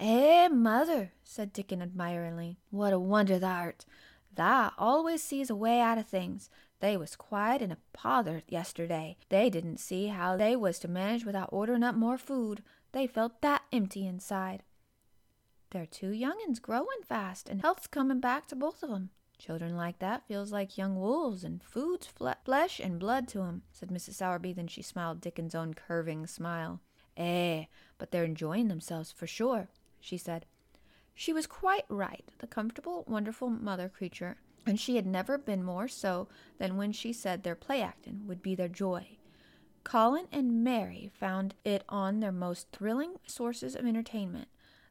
Eh, 0.00 0.46
mother, 0.46 1.12
said 1.24 1.52
Dickon 1.52 1.82
admiringly, 1.82 2.56
what 2.70 2.92
a 2.92 3.00
wonder 3.00 3.36
thou 3.36 3.56
art! 3.56 3.84
Thou 4.32 4.70
always 4.78 5.20
sees 5.24 5.50
a 5.50 5.56
way 5.56 5.80
out 5.80 5.98
of 5.98 6.06
things. 6.06 6.50
They 6.78 6.96
was 6.96 7.16
quiet 7.16 7.60
in 7.60 7.72
a 7.72 7.78
pother 7.92 8.44
yesterday. 8.46 9.16
They 9.28 9.50
didn't 9.50 9.78
see 9.80 10.06
how 10.06 10.36
they 10.36 10.54
was 10.54 10.78
to 10.80 10.88
manage 10.88 11.24
without 11.24 11.48
ordering 11.50 11.82
up 11.82 11.96
more 11.96 12.16
food. 12.16 12.62
They 12.92 13.08
felt 13.08 13.40
that 13.42 13.62
empty 13.72 14.06
inside. 14.06 14.62
They're 15.70 15.84
two 15.84 16.10
young'uns 16.10 16.60
growing 16.60 17.02
fast, 17.04 17.48
and 17.48 17.60
health's 17.60 17.88
coming 17.88 18.20
back 18.20 18.46
to 18.46 18.56
both 18.56 18.84
of 18.84 18.90
'em. 18.90 19.10
Children 19.36 19.76
like 19.76 19.98
that 19.98 20.28
feels 20.28 20.52
like 20.52 20.78
young 20.78 20.94
wolves, 20.94 21.42
and 21.42 21.60
food's 21.60 22.06
fle- 22.06 22.38
flesh 22.44 22.78
and 22.78 23.00
blood 23.00 23.26
to 23.28 23.42
'em," 23.42 23.64
said 23.72 23.88
Mrs. 23.90 24.14
Sowerby. 24.14 24.52
Then 24.52 24.68
she 24.68 24.80
smiled 24.80 25.20
Dickon's 25.20 25.56
own 25.56 25.74
curving 25.74 26.28
smile. 26.28 26.80
Eh, 27.16 27.64
but 27.98 28.12
they're 28.12 28.22
enjoying 28.22 28.68
themselves 28.68 29.10
for 29.10 29.26
sure 29.26 29.68
she 30.00 30.16
said. 30.16 30.46
She 31.14 31.32
was 31.32 31.46
quite 31.46 31.84
right, 31.88 32.24
the 32.38 32.46
comfortable, 32.46 33.04
wonderful 33.08 33.50
mother 33.50 33.88
creature, 33.88 34.36
and 34.66 34.78
she 34.78 34.96
had 34.96 35.06
never 35.06 35.38
been 35.38 35.64
more 35.64 35.88
so 35.88 36.28
than 36.58 36.76
when 36.76 36.92
she 36.92 37.12
said 37.12 37.42
their 37.42 37.54
play 37.54 37.82
acting 37.82 38.26
would 38.26 38.42
be 38.42 38.54
their 38.54 38.68
joy. 38.68 39.18
Colin 39.84 40.26
and 40.30 40.62
Mary 40.62 41.10
found 41.14 41.54
it 41.64 41.82
on 41.88 42.20
their 42.20 42.32
most 42.32 42.70
thrilling 42.72 43.14
sources 43.26 43.74
of 43.74 43.86
entertainment. 43.86 44.48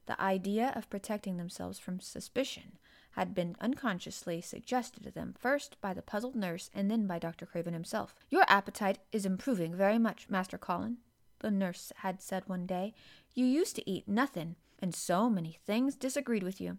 The 0.07 0.19
idea 0.21 0.74
of 0.75 0.89
protecting 0.89 1.38
themselves 1.38 1.77
from 1.77 2.00
suspicion 2.00 2.77
had 3.12 3.36
been 3.36 3.56
unconsciously 3.59 4.42
suggested 4.42 5.04
to 5.04 5.12
them 5.12 5.36
first 5.38 5.80
by 5.81 5.94
the 5.94 6.01
puzzled 6.01 6.36
nurse 6.36 6.69
and 6.74 6.89
then 6.89 7.07
by 7.07 7.19
Dr. 7.19 7.45
Craven 7.45 7.74
himself. 7.74 8.15
Your 8.30 8.44
appetite 8.48 9.00
is 9.12 9.25
improving 9.25 9.75
very 9.75 9.98
much, 9.98 10.30
Master 10.30 10.57
Colin, 10.57 10.98
the 11.39 11.51
nurse 11.51 11.92
had 11.98 12.21
said 12.21 12.48
one 12.48 12.65
day. 12.65 12.94
You 13.33 13.45
used 13.45 13.75
to 13.75 13.89
eat 13.89 14.07
nothing, 14.07 14.56
and 14.79 14.94
so 14.94 15.29
many 15.29 15.57
things 15.65 15.95
disagreed 15.95 16.44
with 16.44 16.62
you. 16.62 16.77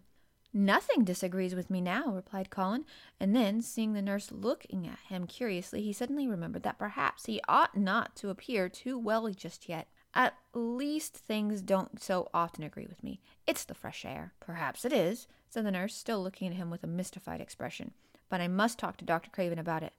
Nothing 0.51 1.03
disagrees 1.03 1.53
with 1.53 1.69
me 1.69 1.79
now, 1.79 2.07
replied 2.07 2.49
Colin, 2.49 2.85
and 3.19 3.35
then, 3.35 3.61
seeing 3.61 3.93
the 3.93 4.01
nurse 4.01 4.31
looking 4.31 4.87
at 4.87 4.97
him 5.07 5.27
curiously, 5.27 5.83
he 5.83 5.93
suddenly 5.93 6.27
remembered 6.27 6.63
that 6.63 6.79
perhaps 6.79 7.27
he 7.27 7.39
ought 7.47 7.77
not 7.77 8.15
to 8.15 8.29
appear 8.29 8.67
too 8.67 8.97
well 8.97 9.29
just 9.29 9.69
yet. 9.69 9.87
At 10.15 10.33
least 10.55 11.15
things 11.15 11.61
don't 11.61 12.01
so 12.01 12.29
often 12.33 12.63
agree 12.63 12.87
with 12.87 13.03
me. 13.03 13.21
It's 13.45 13.63
the 13.63 13.75
fresh 13.75 14.03
air. 14.03 14.33
Perhaps 14.39 14.85
it 14.85 14.91
is, 14.91 15.27
said 15.49 15.65
the 15.65 15.71
nurse, 15.71 15.95
still 15.95 16.23
looking 16.23 16.47
at 16.47 16.55
him 16.55 16.71
with 16.71 16.83
a 16.83 16.87
mystified 16.87 17.41
expression. 17.41 17.91
But 18.27 18.41
I 18.41 18.47
must 18.47 18.79
talk 18.79 18.97
to 18.97 19.05
Dr. 19.05 19.29
Craven 19.29 19.59
about 19.59 19.83
it. 19.83 19.93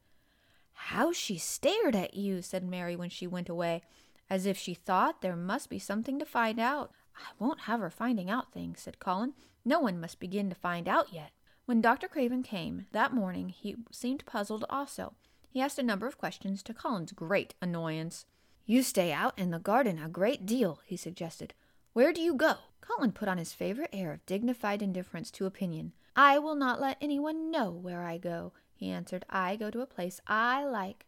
How 0.73 1.13
she 1.13 1.39
stared 1.39 1.95
at 1.95 2.15
you, 2.15 2.43
said 2.43 2.65
Mary 2.65 2.97
when 2.97 3.11
she 3.11 3.27
went 3.27 3.49
away, 3.49 3.83
as 4.29 4.47
if 4.47 4.59
she 4.59 4.75
thought 4.75 5.21
there 5.21 5.37
must 5.37 5.71
be 5.71 5.79
something 5.79 6.19
to 6.19 6.25
find 6.25 6.59
out. 6.59 6.91
I 7.17 7.33
won't 7.39 7.61
have 7.63 7.81
her 7.81 7.91
finding 7.91 8.31
out 8.31 8.53
things, 8.53 8.81
said 8.81 8.99
Colin. 8.99 9.35
No 9.65 9.81
one 9.81 10.01
must 10.01 10.21
begin 10.21 10.49
to 10.49 10.57
find 10.57 10.89
out 10.89 11.13
yet. 11.13 11.33
When 11.67 11.81
Dr. 11.81 12.09
Craven 12.09 12.43
came 12.43 12.87
that 12.93 13.13
morning, 13.13 13.49
he 13.51 13.77
seemed 13.91 14.27
puzzled 14.27 14.65
also. 14.69 15.15
He 15.49 15.61
asked 15.61 15.79
a 15.79 15.83
number 15.83 16.07
of 16.07 16.19
questions 16.19 16.63
to 16.63 16.75
Colin's 16.75 17.13
great 17.13 17.55
annoyance. 17.61 18.27
You 18.67 18.83
stay 18.83 19.13
out 19.13 19.39
in 19.39 19.51
the 19.51 19.59
garden 19.59 19.99
a 19.99 20.09
great 20.09 20.47
deal, 20.47 20.81
he 20.85 20.97
suggested. 20.97 21.55
Where 21.93 22.13
do 22.13 22.21
you 22.21 22.35
go? 22.35 22.55
Colin 22.81 23.13
put 23.13 23.29
on 23.29 23.39
his 23.39 23.53
favorite 23.53 23.91
air 23.93 24.13
of 24.13 24.25
dignified 24.27 24.83
indifference 24.83 25.31
to 25.33 25.47
opinion. 25.47 25.93
I 26.17 26.39
will 26.39 26.55
not 26.55 26.81
let 26.81 26.97
anyone 27.01 27.51
know 27.51 27.71
where 27.71 28.03
I 28.03 28.19
go, 28.19 28.53
he 28.75 28.91
answered. 28.91 29.25
I 29.29 29.57
go 29.57 29.71
to 29.71 29.81
a 29.81 29.87
place 29.87 30.21
I 30.27 30.65
like. 30.65 31.07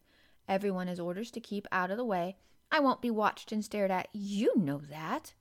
Everyone 0.49 0.89
has 0.89 1.01
orders 1.01 1.31
to 1.33 1.41
keep 1.41 1.67
out 1.73 1.91
of 1.91 1.97
the 1.97 2.05
way. 2.05 2.37
I 2.71 2.81
won't 2.81 3.03
be 3.03 3.11
watched 3.11 3.53
and 3.53 3.65
stared 3.65 3.91
at. 3.91 4.09
You 4.13 4.53
know 4.57 4.79
that. 4.91 5.35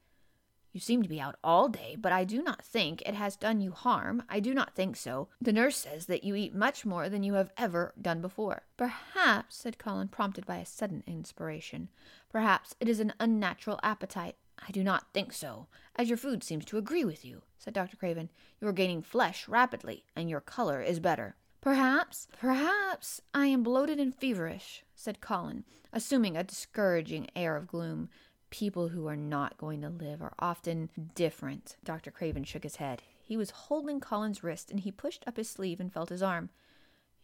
You 0.71 0.79
seem 0.79 1.03
to 1.03 1.09
be 1.09 1.19
out 1.19 1.35
all 1.43 1.67
day, 1.67 1.97
but 1.99 2.13
I 2.13 2.23
do 2.23 2.41
not 2.41 2.63
think 2.63 3.01
it 3.01 3.13
has 3.13 3.35
done 3.35 3.59
you 3.59 3.71
harm. 3.71 4.23
I 4.29 4.39
do 4.39 4.53
not 4.53 4.73
think 4.73 4.95
so. 4.95 5.27
The 5.41 5.51
nurse 5.51 5.77
says 5.77 6.05
that 6.05 6.23
you 6.23 6.35
eat 6.35 6.55
much 6.55 6.85
more 6.85 7.09
than 7.09 7.23
you 7.23 7.33
have 7.33 7.51
ever 7.57 7.93
done 8.01 8.21
before. 8.21 8.63
Perhaps, 8.77 9.57
said 9.57 9.77
Colin, 9.77 10.07
prompted 10.07 10.45
by 10.45 10.57
a 10.57 10.65
sudden 10.65 11.03
inspiration, 11.05 11.89
perhaps 12.29 12.75
it 12.79 12.87
is 12.87 13.01
an 13.01 13.13
unnatural 13.19 13.79
appetite. 13.83 14.37
I 14.65 14.71
do 14.71 14.83
not 14.83 15.07
think 15.13 15.33
so, 15.33 15.67
as 15.95 16.07
your 16.07 16.17
food 16.17 16.43
seems 16.43 16.65
to 16.65 16.77
agree 16.77 17.03
with 17.03 17.25
you, 17.25 17.41
said 17.57 17.73
Dr. 17.73 17.97
Craven. 17.97 18.29
You 18.61 18.67
are 18.67 18.73
gaining 18.73 19.01
flesh 19.01 19.47
rapidly, 19.47 20.05
and 20.15 20.29
your 20.29 20.39
color 20.39 20.81
is 20.81 20.99
better. 20.99 21.35
Perhaps, 21.61 22.27
perhaps 22.39 23.21
I 23.33 23.47
am 23.47 23.61
bloated 23.61 23.99
and 23.99 24.15
feverish, 24.15 24.83
said 24.95 25.21
Colin, 25.21 25.63
assuming 25.91 26.37
a 26.37 26.43
discouraging 26.43 27.27
air 27.35 27.55
of 27.55 27.67
gloom. 27.67 28.09
People 28.51 28.89
who 28.89 29.07
are 29.07 29.15
not 29.15 29.57
going 29.57 29.81
to 29.81 29.89
live 29.89 30.21
are 30.21 30.33
often 30.37 30.89
different. 31.15 31.77
Dr. 31.83 32.11
Craven 32.11 32.43
shook 32.43 32.63
his 32.63 32.75
head. 32.75 33.01
He 33.19 33.37
was 33.37 33.49
holding 33.49 33.99
Colin's 33.99 34.43
wrist, 34.43 34.69
and 34.69 34.81
he 34.81 34.91
pushed 34.91 35.23
up 35.25 35.37
his 35.37 35.49
sleeve 35.49 35.79
and 35.79 35.91
felt 35.91 36.09
his 36.09 36.21
arm. 36.21 36.49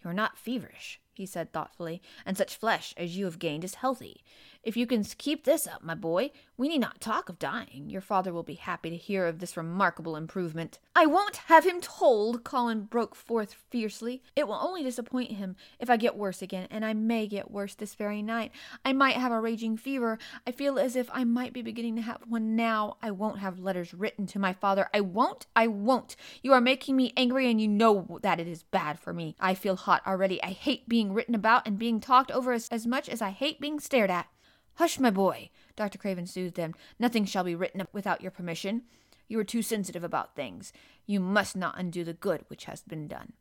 You're 0.04 0.14
not 0.14 0.38
feverish. 0.38 1.00
He 1.18 1.26
said 1.26 1.52
thoughtfully, 1.52 2.02
and 2.26 2.38
such 2.38 2.56
flesh 2.56 2.94
as 2.98 3.18
you 3.18 3.26
have 3.26 3.40
gained 3.40 3.64
is 3.64 3.76
healthy. 3.76 4.24
If 4.64 4.76
you 4.76 4.86
can 4.86 5.04
keep 5.04 5.46
this 5.46 5.66
up, 5.66 5.82
my 5.82 5.96
boy, 5.96 6.32
we 6.58 6.68
need 6.68 6.82
not 6.82 7.00
talk 7.00 7.30
of 7.30 7.40
dying. 7.40 7.86
Your 7.90 8.02
father 8.02 8.34
will 8.34 8.44
be 8.44 8.56
happy 8.56 8.90
to 8.90 8.98
hear 8.98 9.26
of 9.26 9.40
this 9.40 9.56
remarkable 9.56 10.18
improvement. 10.18 10.80
I 10.94 11.06
won't 11.06 11.38
have 11.48 11.64
him 11.64 11.80
told, 11.80 12.44
Colin 12.44 12.82
broke 12.82 13.16
forth 13.16 13.56
fiercely. 13.70 14.24
It 14.36 14.48
will 14.48 14.56
only 14.56 14.84
disappoint 14.84 15.32
him 15.32 15.56
if 15.80 15.90
I 15.90 15.96
get 15.96 16.18
worse 16.18 16.42
again, 16.42 16.68
and 16.70 16.84
I 16.84 16.94
may 16.94 17.28
get 17.28 17.52
worse 17.52 17.76
this 17.76 17.94
very 17.94 18.22
night. 18.22 18.52
I 18.84 18.92
might 18.94 19.16
have 19.16 19.32
a 19.32 19.40
raging 19.40 19.78
fever. 19.78 20.18
I 20.46 20.52
feel 20.52 20.80
as 20.80 20.96
if 20.96 21.10
I 21.14 21.24
might 21.24 21.54
be 21.54 21.62
beginning 21.62 21.96
to 21.98 22.02
have 22.02 22.22
one 22.28 22.56
now. 22.56 22.98
I 23.02 23.12
won't 23.12 23.40
have 23.40 23.60
letters 23.60 23.94
written 23.94 24.26
to 24.28 24.40
my 24.40 24.52
father. 24.54 24.90
I 24.94 25.02
won't. 25.02 25.46
I 25.56 25.68
won't. 25.68 26.16
You 26.42 26.52
are 26.54 26.62
making 26.62 26.98
me 26.98 27.14
angry, 27.16 27.50
and 27.50 27.62
you 27.62 27.68
know 27.68 28.20
that 28.22 28.40
it 28.40 28.48
is 28.48 28.64
bad 28.64 29.00
for 29.00 29.14
me. 29.14 29.36
I 29.40 29.54
feel 29.54 29.76
hot 29.76 30.02
already. 30.06 30.44
I 30.44 30.48
hate 30.48 30.90
being 30.90 31.07
written 31.14 31.36
about 31.36 31.68
and 31.68 31.78
being 31.78 32.00
talked 32.00 32.32
over 32.32 32.52
as, 32.54 32.68
as 32.70 32.88
much 32.88 33.10
as 33.10 33.22
I 33.22 33.30
hate 33.30 33.60
being 33.60 33.80
stared 33.80 34.10
at. 34.10 34.28
Hush, 34.76 35.00
my 35.00 35.10
boy, 35.10 35.50
Dr. 35.76 35.98
Craven 35.98 36.28
soothed 36.28 36.58
him. 36.58 36.76
Nothing 37.00 37.26
shall 37.26 37.44
be 37.44 37.56
written 37.56 37.86
without 37.92 38.22
your 38.22 38.32
permission. 38.32 38.84
You 39.28 39.40
are 39.40 39.44
too 39.44 39.62
sensitive 39.62 40.04
about 40.04 40.36
things. 40.36 40.72
You 41.06 41.20
must 41.20 41.56
not 41.56 41.78
undo 41.78 42.04
the 42.04 42.14
good 42.14 42.46
which 42.48 42.66
has 42.66 42.82
been 42.82 43.08
done. 43.08 43.34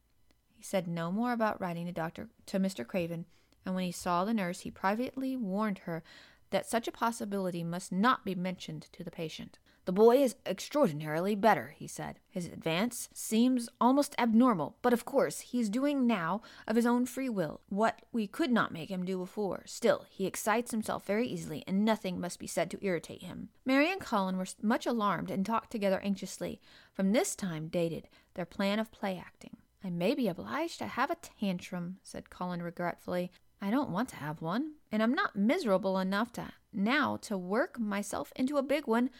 He 0.54 0.62
said 0.62 0.88
no 0.88 1.12
more 1.12 1.32
about 1.32 1.60
writing 1.60 1.86
to 1.86 1.92
Dr. 1.92 2.28
to 2.46 2.58
Mr. 2.58 2.86
Craven, 2.86 3.26
and 3.64 3.74
when 3.74 3.84
he 3.84 3.92
saw 3.92 4.24
the 4.24 4.32
nurse, 4.32 4.60
he 4.60 4.70
privately 4.70 5.36
warned 5.36 5.80
her 5.80 6.02
that 6.50 6.66
such 6.66 6.88
a 6.88 6.92
possibility 6.92 7.62
must 7.62 7.92
not 7.92 8.24
be 8.24 8.34
mentioned 8.34 8.88
to 8.92 9.04
the 9.04 9.10
patient. 9.10 9.58
The 9.86 9.92
boy 9.92 10.16
is 10.16 10.34
extraordinarily 10.44 11.36
better, 11.36 11.74
he 11.76 11.86
said. 11.86 12.18
His 12.28 12.46
advance 12.46 13.08
seems 13.14 13.68
almost 13.80 14.16
abnormal, 14.18 14.76
but 14.82 14.92
of 14.92 15.04
course 15.04 15.40
he 15.40 15.60
is 15.60 15.70
doing 15.70 16.08
now 16.08 16.42
of 16.66 16.74
his 16.74 16.84
own 16.84 17.06
free 17.06 17.28
will 17.28 17.60
what 17.68 18.02
we 18.12 18.26
could 18.26 18.50
not 18.50 18.72
make 18.72 18.90
him 18.90 19.04
do 19.04 19.16
before. 19.16 19.62
Still, 19.64 20.04
he 20.10 20.26
excites 20.26 20.72
himself 20.72 21.06
very 21.06 21.28
easily, 21.28 21.62
and 21.68 21.84
nothing 21.84 22.20
must 22.20 22.40
be 22.40 22.48
said 22.48 22.68
to 22.72 22.84
irritate 22.84 23.22
him. 23.22 23.50
Mary 23.64 23.90
and 23.90 24.00
Colin 24.00 24.36
were 24.36 24.46
much 24.60 24.86
alarmed 24.86 25.30
and 25.30 25.46
talked 25.46 25.70
together 25.70 26.00
anxiously. 26.00 26.60
From 26.92 27.12
this 27.12 27.36
time 27.36 27.68
dated 27.68 28.08
their 28.34 28.44
plan 28.44 28.80
of 28.80 28.90
play 28.90 29.22
acting. 29.24 29.56
I 29.84 29.90
may 29.90 30.16
be 30.16 30.26
obliged 30.26 30.78
to 30.80 30.86
have 30.86 31.12
a 31.12 31.16
tantrum, 31.16 31.98
said 32.02 32.28
Colin 32.28 32.60
regretfully. 32.60 33.30
I 33.62 33.70
don't 33.70 33.90
want 33.90 34.08
to 34.08 34.16
have 34.16 34.42
one, 34.42 34.72
and 34.90 35.00
I'm 35.00 35.14
not 35.14 35.36
miserable 35.36 35.98
enough 36.00 36.32
to 36.32 36.48
now 36.72 37.18
to 37.18 37.38
work 37.38 37.78
myself 37.78 38.32
into 38.34 38.56
a 38.56 38.64
big 38.64 38.88
one. 38.88 39.10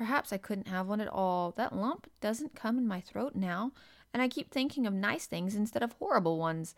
Perhaps 0.00 0.32
I 0.32 0.38
couldn't 0.38 0.68
have 0.68 0.88
one 0.88 1.02
at 1.02 1.08
all. 1.08 1.50
That 1.58 1.76
lump 1.76 2.06
doesn't 2.22 2.56
come 2.56 2.78
in 2.78 2.88
my 2.88 3.02
throat 3.02 3.34
now, 3.34 3.72
and 4.14 4.22
I 4.22 4.28
keep 4.28 4.50
thinking 4.50 4.86
of 4.86 4.94
nice 4.94 5.26
things 5.26 5.54
instead 5.54 5.82
of 5.82 5.92
horrible 5.92 6.38
ones. 6.38 6.74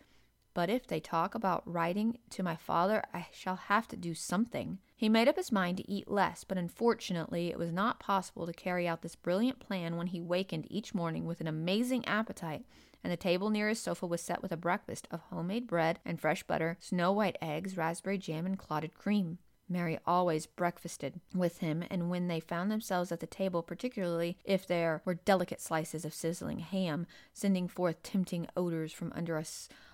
But 0.53 0.69
if 0.69 0.85
they 0.85 0.99
talk 0.99 1.33
about 1.33 1.63
writing 1.65 2.17
to 2.31 2.43
my 2.43 2.57
father, 2.57 3.01
I 3.13 3.27
shall 3.31 3.55
have 3.55 3.87
to 3.87 3.95
do 3.95 4.13
something. 4.13 4.79
He 4.93 5.07
made 5.07 5.29
up 5.29 5.37
his 5.37 5.53
mind 5.53 5.77
to 5.77 5.89
eat 5.89 6.11
less, 6.11 6.43
but 6.43 6.57
unfortunately 6.57 7.47
it 7.47 7.57
was 7.57 7.71
not 7.71 7.97
possible 7.97 8.45
to 8.45 8.51
carry 8.51 8.89
out 8.89 9.03
this 9.03 9.15
brilliant 9.15 9.61
plan 9.61 9.95
when 9.95 10.07
he 10.07 10.19
wakened 10.19 10.67
each 10.69 10.93
morning 10.93 11.25
with 11.25 11.39
an 11.39 11.47
amazing 11.47 12.03
appetite, 12.05 12.65
and 13.05 13.13
the 13.13 13.15
table 13.15 13.49
near 13.49 13.69
his 13.69 13.79
sofa 13.79 14.05
was 14.05 14.19
set 14.19 14.41
with 14.41 14.51
a 14.51 14.57
breakfast 14.57 15.07
of 15.11 15.21
homemade 15.29 15.65
bread 15.65 16.01
and 16.03 16.19
fresh 16.19 16.43
butter, 16.43 16.75
snow 16.81 17.13
white 17.13 17.37
eggs, 17.41 17.77
raspberry 17.77 18.17
jam, 18.17 18.45
and 18.45 18.59
clotted 18.59 18.93
cream. 18.93 19.37
Mary 19.69 19.97
always 20.05 20.45
breakfasted 20.45 21.19
with 21.33 21.59
him, 21.59 21.83
and 21.89 22.09
when 22.09 22.27
they 22.27 22.39
found 22.39 22.69
themselves 22.69 23.11
at 23.11 23.19
the 23.19 23.27
table, 23.27 23.63
particularly 23.63 24.37
if 24.43 24.67
there 24.67 25.01
were 25.05 25.13
delicate 25.13 25.61
slices 25.61 26.05
of 26.05 26.13
sizzling 26.13 26.59
ham 26.59 27.07
sending 27.33 27.67
forth 27.67 28.03
tempting 28.03 28.47
odors 28.55 28.91
from 28.91 29.11
under 29.15 29.37
a 29.37 29.45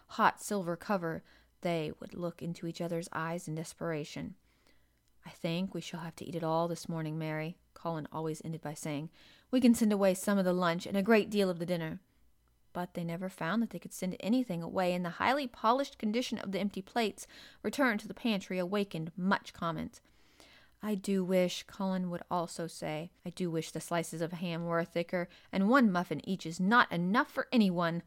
hot 0.07 0.41
silver 0.41 0.75
cover, 0.75 1.23
they 1.61 1.91
would 1.99 2.13
look 2.13 2.41
into 2.41 2.67
each 2.67 2.81
other's 2.81 3.09
eyes 3.13 3.47
in 3.47 3.55
desperation. 3.55 4.35
I 5.25 5.29
think 5.31 5.73
we 5.73 5.81
shall 5.81 5.99
have 5.99 6.15
to 6.17 6.25
eat 6.25 6.35
it 6.35 6.43
all 6.43 6.67
this 6.67 6.89
morning, 6.89 7.19
Mary, 7.19 7.57
Colin 7.73 8.07
always 8.11 8.41
ended 8.43 8.61
by 8.61 8.73
saying. 8.73 9.09
We 9.51 9.61
can 9.61 9.75
send 9.75 9.93
away 9.93 10.13
some 10.13 10.37
of 10.37 10.45
the 10.45 10.53
lunch 10.53 10.85
and 10.85 10.97
a 10.97 11.03
great 11.03 11.29
deal 11.29 11.49
of 11.49 11.59
the 11.59 11.65
dinner 11.65 11.99
but 12.73 12.93
they 12.93 13.03
never 13.03 13.29
found 13.29 13.61
that 13.61 13.71
they 13.71 13.79
could 13.79 13.93
send 13.93 14.15
anything 14.19 14.61
away, 14.61 14.93
and 14.93 15.03
the 15.03 15.11
highly 15.11 15.47
polished 15.47 15.97
condition 15.97 16.37
of 16.37 16.51
the 16.51 16.59
empty 16.59 16.81
plates 16.81 17.27
returned 17.63 17.99
to 17.99 18.07
the 18.07 18.13
pantry 18.13 18.59
awakened 18.59 19.11
much 19.17 19.53
comment. 19.53 20.01
I 20.81 20.95
do 20.95 21.23
wish, 21.25 21.63
Colin 21.63 22.09
would 22.09 22.21
also 22.31 22.67
say, 22.67 23.11
I 23.25 23.31
do 23.31 23.51
wish 23.51 23.71
the 23.71 23.81
slices 23.81 24.21
of 24.21 24.31
ham 24.31 24.65
were 24.65 24.83
thicker, 24.85 25.27
and 25.51 25.69
one 25.69 25.91
muffin 25.91 26.21
each 26.27 26.45
is 26.45 26.59
not 26.59 26.91
enough 26.91 27.29
for 27.29 27.47
anyone. 27.51 28.01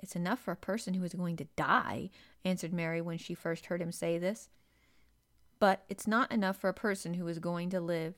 It's 0.00 0.14
enough 0.14 0.38
for 0.38 0.52
a 0.52 0.56
person 0.56 0.94
who 0.94 1.04
is 1.04 1.14
going 1.14 1.36
to 1.36 1.48
die, 1.56 2.10
answered 2.44 2.72
Mary 2.72 3.00
when 3.00 3.18
she 3.18 3.34
first 3.34 3.66
heard 3.66 3.80
him 3.80 3.92
say 3.92 4.18
this. 4.18 4.50
But 5.58 5.84
it's 5.88 6.06
not 6.06 6.30
enough 6.30 6.58
for 6.58 6.68
a 6.68 6.74
person 6.74 7.14
who 7.14 7.26
is 7.26 7.38
going 7.38 7.70
to 7.70 7.80
live. 7.80 8.14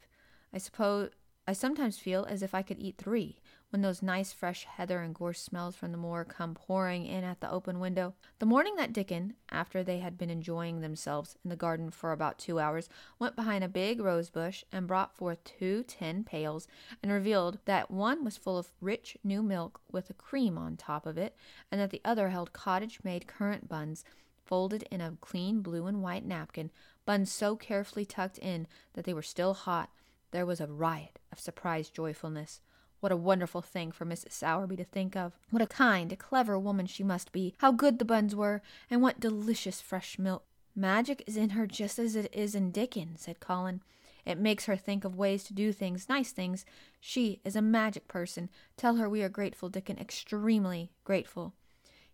I 0.52 0.58
suppose 0.58 1.10
I 1.50 1.52
sometimes 1.52 1.98
feel 1.98 2.26
as 2.26 2.44
if 2.44 2.54
I 2.54 2.62
could 2.62 2.78
eat 2.78 2.96
three, 2.96 3.40
when 3.70 3.82
those 3.82 4.04
nice 4.04 4.32
fresh 4.32 4.66
heather 4.66 5.00
and 5.00 5.12
gorse 5.12 5.40
smells 5.40 5.74
from 5.74 5.90
the 5.90 5.98
moor 5.98 6.24
come 6.24 6.54
pouring 6.54 7.04
in 7.04 7.24
at 7.24 7.40
the 7.40 7.50
open 7.50 7.80
window. 7.80 8.14
The 8.38 8.46
morning 8.46 8.76
that 8.76 8.92
Dickon, 8.92 9.34
after 9.50 9.82
they 9.82 9.98
had 9.98 10.16
been 10.16 10.30
enjoying 10.30 10.80
themselves 10.80 11.36
in 11.42 11.50
the 11.50 11.56
garden 11.56 11.90
for 11.90 12.12
about 12.12 12.38
two 12.38 12.60
hours, 12.60 12.88
went 13.18 13.34
behind 13.34 13.64
a 13.64 13.68
big 13.68 14.00
rose 14.00 14.30
bush 14.30 14.62
and 14.70 14.86
brought 14.86 15.16
forth 15.16 15.42
two 15.42 15.82
tin 15.88 16.22
pails 16.22 16.68
and 17.02 17.10
revealed 17.10 17.58
that 17.64 17.90
one 17.90 18.24
was 18.24 18.36
full 18.36 18.56
of 18.56 18.72
rich 18.80 19.16
new 19.24 19.42
milk 19.42 19.80
with 19.90 20.08
a 20.08 20.14
cream 20.14 20.56
on 20.56 20.76
top 20.76 21.04
of 21.04 21.18
it, 21.18 21.34
and 21.72 21.80
that 21.80 21.90
the 21.90 22.00
other 22.04 22.28
held 22.28 22.52
cottage 22.52 23.00
made 23.02 23.26
currant 23.26 23.68
buns 23.68 24.04
folded 24.44 24.84
in 24.88 25.00
a 25.00 25.16
clean 25.20 25.62
blue 25.62 25.86
and 25.86 26.00
white 26.00 26.24
napkin, 26.24 26.70
buns 27.04 27.32
so 27.32 27.56
carefully 27.56 28.04
tucked 28.04 28.38
in 28.38 28.68
that 28.92 29.04
they 29.04 29.12
were 29.12 29.20
still 29.20 29.54
hot. 29.54 29.90
There 30.30 30.46
was 30.46 30.60
a 30.60 30.66
riot 30.66 31.18
of 31.32 31.40
surprised 31.40 31.94
joyfulness. 31.94 32.60
What 33.00 33.12
a 33.12 33.16
wonderful 33.16 33.62
thing 33.62 33.92
for 33.92 34.04
Mrs. 34.04 34.32
Sowerby 34.32 34.76
to 34.76 34.84
think 34.84 35.16
of. 35.16 35.32
What 35.50 35.62
a 35.62 35.66
kind, 35.66 36.16
clever 36.18 36.58
woman 36.58 36.86
she 36.86 37.02
must 37.02 37.32
be. 37.32 37.54
How 37.58 37.72
good 37.72 37.98
the 37.98 38.04
buns 38.04 38.36
were, 38.36 38.62
and 38.90 39.00
what 39.00 39.20
delicious 39.20 39.80
fresh 39.80 40.18
milk. 40.18 40.44
Magic 40.76 41.24
is 41.26 41.36
in 41.36 41.50
her 41.50 41.66
just 41.66 41.98
as 41.98 42.14
it 42.14 42.32
is 42.32 42.54
in 42.54 42.70
Dickon, 42.70 43.16
said 43.16 43.40
Colin. 43.40 43.82
It 44.24 44.38
makes 44.38 44.66
her 44.66 44.76
think 44.76 45.04
of 45.04 45.16
ways 45.16 45.44
to 45.44 45.54
do 45.54 45.72
things, 45.72 46.08
nice 46.08 46.30
things. 46.30 46.66
She 47.00 47.40
is 47.44 47.56
a 47.56 47.62
magic 47.62 48.06
person. 48.06 48.50
Tell 48.76 48.96
her 48.96 49.08
we 49.08 49.22
are 49.22 49.28
grateful, 49.30 49.70
Dickon, 49.70 49.98
extremely 49.98 50.92
grateful. 51.04 51.54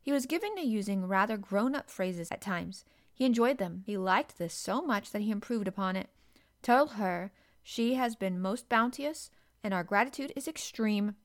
He 0.01 0.13
was 0.13 0.25
given 0.27 0.55
to 0.55 0.63
using 0.63 1.07
rather 1.07 1.37
grown 1.37 1.75
up 1.75 1.91
phrases 1.91 2.31
at 2.31 2.41
times. 2.41 2.85
He 3.13 3.25
enjoyed 3.25 3.59
them. 3.59 3.83
He 3.87 3.97
liked 3.97 4.39
this 4.39 4.55
so 4.55 4.81
much 4.81 5.11
that 5.11 5.23
he 5.23 5.33
improved 5.33 5.67
upon 5.67 5.97
it. 5.97 6.09
Tell 6.63 6.87
her 6.89 7.33
she 7.69 7.95
has 7.95 8.15
been 8.15 8.41
most 8.41 8.69
bounteous, 8.69 9.29
and 9.65 9.75
our 9.75 9.83
gratitude 9.83 10.33
is 10.37 10.47
extreme. 10.47 11.17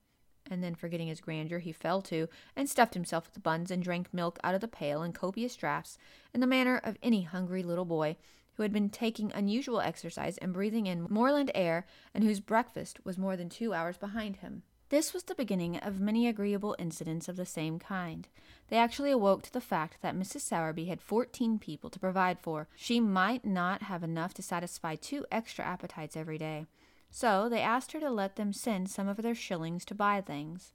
And 0.49 0.63
then, 0.63 0.73
forgetting 0.73 1.07
his 1.07 1.21
grandeur, 1.21 1.59
he 1.59 1.71
fell 1.71 2.01
to 2.01 2.29
and 2.55 2.67
stuffed 2.67 2.95
himself 2.95 3.29
with 3.31 3.43
buns 3.43 3.69
and 3.69 3.83
drank 3.83 4.11
milk 4.11 4.39
out 4.43 4.55
of 4.55 4.61
the 4.61 4.67
pail 4.67 5.03
in 5.03 5.13
copious 5.13 5.55
draughts, 5.55 5.99
in 6.33 6.41
the 6.41 6.47
manner 6.47 6.81
of 6.83 6.97
any 7.03 7.21
hungry 7.21 7.61
little 7.61 7.85
boy 7.85 8.17
who 8.53 8.63
had 8.63 8.73
been 8.73 8.89
taking 8.89 9.31
unusual 9.35 9.81
exercise 9.81 10.39
and 10.39 10.51
breathing 10.51 10.87
in 10.87 11.05
moorland 11.11 11.51
air, 11.53 11.85
and 12.11 12.23
whose 12.23 12.39
breakfast 12.39 13.05
was 13.05 13.19
more 13.19 13.37
than 13.37 13.47
two 13.47 13.71
hours 13.71 13.99
behind 13.99 14.37
him. 14.37 14.63
This 14.91 15.13
was 15.13 15.23
the 15.23 15.35
beginning 15.35 15.77
of 15.77 16.01
many 16.01 16.27
agreeable 16.27 16.75
incidents 16.77 17.29
of 17.29 17.37
the 17.37 17.45
same 17.45 17.79
kind. 17.79 18.27
They 18.67 18.75
actually 18.75 19.11
awoke 19.11 19.41
to 19.43 19.53
the 19.53 19.61
fact 19.61 20.01
that 20.01 20.17
Mrs. 20.17 20.41
Sowerby 20.41 20.87
had 20.87 20.99
fourteen 20.99 21.59
people 21.59 21.89
to 21.91 21.99
provide 21.99 22.41
for. 22.41 22.67
She 22.75 22.99
might 22.99 23.45
not 23.45 23.83
have 23.83 24.03
enough 24.03 24.33
to 24.33 24.41
satisfy 24.41 24.95
two 24.95 25.25
extra 25.31 25.63
appetites 25.63 26.17
every 26.17 26.37
day. 26.37 26.65
So 27.09 27.47
they 27.47 27.61
asked 27.61 27.93
her 27.93 28.01
to 28.01 28.09
let 28.09 28.35
them 28.35 28.51
send 28.51 28.89
some 28.89 29.07
of 29.07 29.15
their 29.15 29.33
shillings 29.33 29.85
to 29.85 29.95
buy 29.95 30.19
things. 30.19 30.73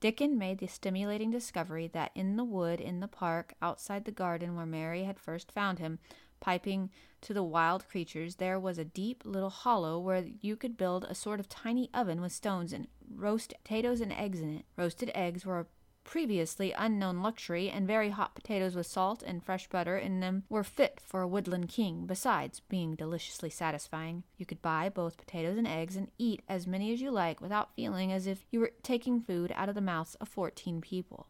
Dickon 0.00 0.36
made 0.36 0.58
the 0.58 0.66
stimulating 0.66 1.30
discovery 1.30 1.86
that 1.92 2.10
in 2.16 2.34
the 2.34 2.42
wood 2.42 2.80
in 2.80 2.98
the 2.98 3.06
park 3.06 3.54
outside 3.62 4.06
the 4.06 4.10
garden 4.10 4.56
where 4.56 4.66
Mary 4.66 5.04
had 5.04 5.20
first 5.20 5.52
found 5.52 5.78
him, 5.78 6.00
piping 6.42 6.90
to 7.22 7.32
the 7.32 7.42
wild 7.42 7.88
creatures, 7.88 8.34
there 8.34 8.60
was 8.60 8.76
a 8.76 8.84
deep 8.84 9.22
little 9.24 9.48
hollow 9.48 9.98
where 9.98 10.26
you 10.42 10.56
could 10.56 10.76
build 10.76 11.04
a 11.04 11.14
sort 11.14 11.40
of 11.40 11.48
tiny 11.48 11.88
oven 11.94 12.20
with 12.20 12.32
stones 12.32 12.74
and 12.74 12.88
roast 13.14 13.54
potatoes 13.62 14.02
and 14.02 14.12
eggs 14.12 14.40
in 14.40 14.56
it. 14.56 14.64
Roasted 14.76 15.10
eggs 15.14 15.46
were 15.46 15.60
a 15.60 15.66
previously 16.04 16.72
unknown 16.76 17.22
luxury, 17.22 17.70
and 17.70 17.86
very 17.86 18.10
hot 18.10 18.34
potatoes 18.34 18.74
with 18.74 18.86
salt 18.86 19.22
and 19.22 19.44
fresh 19.44 19.68
butter 19.68 19.96
in 19.96 20.18
them 20.18 20.42
were 20.48 20.64
fit 20.64 20.98
for 21.00 21.20
a 21.20 21.28
woodland 21.28 21.68
king, 21.68 22.06
besides 22.06 22.58
being 22.58 22.96
deliciously 22.96 23.48
satisfying. 23.48 24.24
You 24.36 24.44
could 24.44 24.60
buy 24.60 24.88
both 24.88 25.16
potatoes 25.16 25.56
and 25.56 25.68
eggs 25.68 25.94
and 25.94 26.10
eat 26.18 26.42
as 26.48 26.66
many 26.66 26.92
as 26.92 27.00
you 27.00 27.12
like 27.12 27.40
without 27.40 27.76
feeling 27.76 28.10
as 28.10 28.26
if 28.26 28.44
you 28.50 28.58
were 28.58 28.72
taking 28.82 29.20
food 29.20 29.52
out 29.54 29.68
of 29.68 29.76
the 29.76 29.80
mouths 29.80 30.16
of 30.16 30.28
fourteen 30.28 30.80
people. 30.80 31.28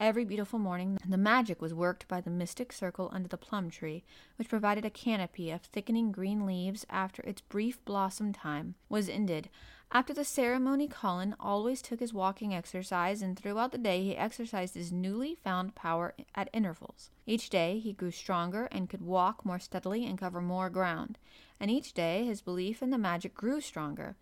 Every 0.00 0.24
beautiful 0.24 0.58
morning, 0.58 0.98
the 1.08 1.16
magic 1.16 1.62
was 1.62 1.72
worked 1.72 2.08
by 2.08 2.20
the 2.20 2.28
mystic 2.28 2.72
circle 2.72 3.10
under 3.12 3.28
the 3.28 3.36
plum 3.36 3.70
tree, 3.70 4.02
which 4.36 4.48
provided 4.48 4.84
a 4.84 4.90
canopy 4.90 5.52
of 5.52 5.62
thickening 5.62 6.10
green 6.10 6.44
leaves 6.44 6.84
after 6.90 7.22
its 7.22 7.42
brief 7.42 7.82
blossom 7.84 8.32
time 8.32 8.74
was 8.88 9.08
ended. 9.08 9.48
After 9.92 10.12
the 10.12 10.24
ceremony, 10.24 10.88
Colin 10.88 11.36
always 11.38 11.80
took 11.80 12.00
his 12.00 12.12
walking 12.12 12.52
exercise, 12.52 13.22
and 13.22 13.38
throughout 13.38 13.70
the 13.70 13.78
day 13.78 14.02
he 14.02 14.16
exercised 14.16 14.74
his 14.74 14.92
newly 14.92 15.36
found 15.36 15.76
power 15.76 16.14
at 16.34 16.50
intervals. 16.52 17.10
Each 17.24 17.48
day 17.48 17.78
he 17.78 17.92
grew 17.92 18.10
stronger 18.10 18.64
and 18.72 18.90
could 18.90 19.02
walk 19.02 19.44
more 19.44 19.60
steadily 19.60 20.04
and 20.04 20.18
cover 20.18 20.40
more 20.40 20.70
ground, 20.70 21.18
and 21.60 21.70
each 21.70 21.92
day 21.92 22.24
his 22.24 22.42
belief 22.42 22.82
in 22.82 22.90
the 22.90 22.98
magic 22.98 23.32
grew 23.32 23.60
stronger. 23.60 24.16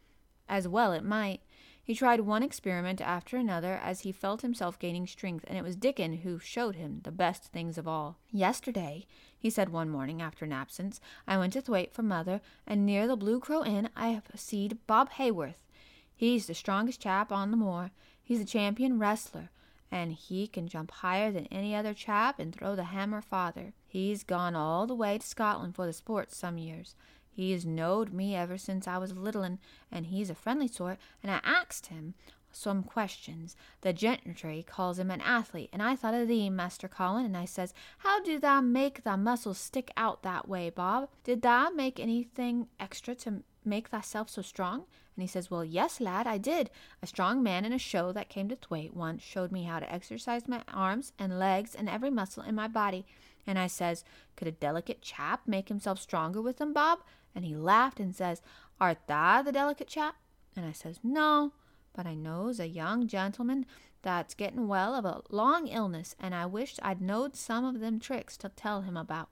As 0.51 0.69
well 0.69 0.93
it 0.93 1.03
might. 1.03 1.41
He 1.85 1.97
tried 1.97 2.21
one 2.21 2.45
experiment 2.45 3.01
after 3.01 3.37
another 3.37 3.75
as 3.75 4.01
he 4.01 4.13
felt 4.13 4.43
himself 4.43 4.79
gaining 4.79 5.07
strength, 5.07 5.45
and 5.49 5.59
it 5.59 5.65
was 5.65 5.75
Dickon 5.75 6.19
who 6.19 6.39
showed 6.39 6.77
him 6.77 7.01
the 7.03 7.11
best 7.11 7.45
things 7.47 7.77
of 7.77 7.89
all. 7.89 8.19
Yesterday, 8.31 9.05
he 9.37 9.51
said 9.51 9.71
one 9.71 9.91
morning 9.91 10.23
after 10.23 10.45
an 10.45 10.53
absence, 10.53 11.01
I 11.27 11.39
went 11.39 11.55
to 11.55 11.61
Thwaite 11.61 11.93
for 11.93 12.05
mother, 12.05 12.41
and 12.69 12.87
near 12.87 13.09
the 13.09 13.17
Blue 13.17 13.41
Crow 13.41 13.65
Inn 13.65 13.89
I 13.97 14.11
have 14.11 14.31
seed 14.37 14.79
Bob 14.87 15.11
Haworth. 15.11 15.67
He's 16.15 16.47
the 16.47 16.55
strongest 16.55 17.01
chap 17.01 17.33
on 17.33 17.51
the 17.51 17.57
moor. 17.57 17.91
He's 18.23 18.41
a 18.41 18.45
champion 18.45 19.01
wrestler, 19.01 19.51
and 19.91 20.13
he 20.13 20.47
can 20.47 20.69
jump 20.69 20.93
higher 20.93 21.33
than 21.33 21.47
any 21.47 21.75
other 21.75 21.95
chap 21.95 22.39
and 22.39 22.55
throw 22.55 22.77
the 22.77 22.85
hammer 22.85 23.21
farther. 23.21 23.73
He's 23.89 24.23
gone 24.23 24.55
all 24.55 24.87
the 24.87 24.95
way 24.95 25.19
to 25.19 25.27
Scotland 25.27 25.75
for 25.75 25.85
the 25.85 25.93
sports 25.93 26.37
some 26.37 26.59
years. 26.59 26.95
He's 27.35 27.65
knowed 27.65 28.13
me 28.13 28.37
ever 28.37 28.59
since 28.59 28.87
I 28.87 28.99
was 28.99 29.17
little, 29.17 29.43
and, 29.43 29.59
and 29.91 30.07
he's 30.07 30.31
a 30.31 30.35
friendly 30.35 30.69
sort, 30.69 30.99
and 31.23 31.33
I 31.33 31.41
axed 31.43 31.87
him 31.87 32.15
some 32.55 32.83
questions. 32.83 33.57
The 33.81 33.93
gentry 33.93 34.63
calls 34.63 34.99
him 34.99 35.11
an 35.11 35.23
athlete, 35.23 35.71
and 35.73 35.83
I 35.83 35.97
thought 35.97 36.15
of 36.15 36.29
thee, 36.29 36.51
Master 36.51 36.89
Colin, 36.89 37.25
and 37.25 37.37
I 37.37 37.47
says, 37.47 37.73
How 37.99 38.23
do 38.23 38.39
thou 38.39 38.61
make 38.61 39.03
thy 39.03 39.17
muscles 39.17 39.59
stick 39.59 39.91
out 39.97 40.23
that 40.23 40.49
way, 40.49 40.71
Bob? 40.71 41.09
Did 41.25 41.43
thou 41.43 41.71
make 41.71 41.99
anything 41.99 42.69
extra 42.79 43.15
to 43.17 43.43
make 43.65 43.89
thyself 43.89 44.29
so 44.29 44.43
strong? 44.43 44.85
And 45.17 45.23
he 45.23 45.27
says, 45.27 45.51
Well, 45.51 45.65
yes, 45.65 46.01
lad, 46.01 46.27
I 46.27 46.39
did. 46.39 46.71
A 47.03 47.07
strong 47.07 47.43
man 47.43 47.65
in 47.65 47.73
a 47.73 47.79
show 47.79 48.13
that 48.13 48.29
came 48.29 48.49
to 48.49 48.57
Thwaite 48.57 48.95
once 48.95 49.23
showed 49.23 49.53
me 49.53 49.65
how 49.65 49.81
to 49.81 49.93
exercise 49.93 50.49
my 50.49 50.63
arms 50.73 51.13
and 51.19 51.39
legs 51.39 51.75
and 51.75 51.89
every 51.89 52.11
muscle 52.11 52.43
in 52.43 52.55
my 52.55 52.69
body. 52.69 53.07
And 53.47 53.59
I 53.59 53.67
says, 53.67 54.05
Could 54.37 54.49
a 54.49 54.53
delicate 54.53 55.03
chap 55.03 55.43
make 55.47 55.69
himself 55.69 56.01
stronger 56.01 56.41
with 56.41 56.59
them, 56.59 56.73
Bob? 56.73 57.01
And 57.35 57.45
he 57.45 57.55
laughed 57.55 58.01
and 58.01 58.15
says, 58.15 58.43
Art 58.81 58.99
thou 59.07 59.43
the 59.43 59.53
delicate 59.53 59.89
chap? 59.89 60.17
And 60.57 60.67
I 60.67 60.73
says, 60.73 61.01
No, 61.03 61.53
but 61.95 62.07
I 62.07 62.15
knows 62.15 62.61
a 62.61 62.69
young 62.69 63.07
gentleman 63.07 63.67
that's 64.03 64.35
getting 64.35 64.67
well 64.67 64.95
of 64.95 65.05
a 65.05 65.23
long 65.31 65.69
illness, 65.69 66.15
and 66.19 66.35
I 66.35 66.47
wished 66.47 66.81
I'd 66.83 67.01
knowed 67.01 67.37
some 67.37 67.65
of 67.65 67.81
them 67.81 68.01
tricks 68.01 68.37
to 68.39 68.49
tell 68.49 68.83
him 68.83 68.97
about. 68.97 69.29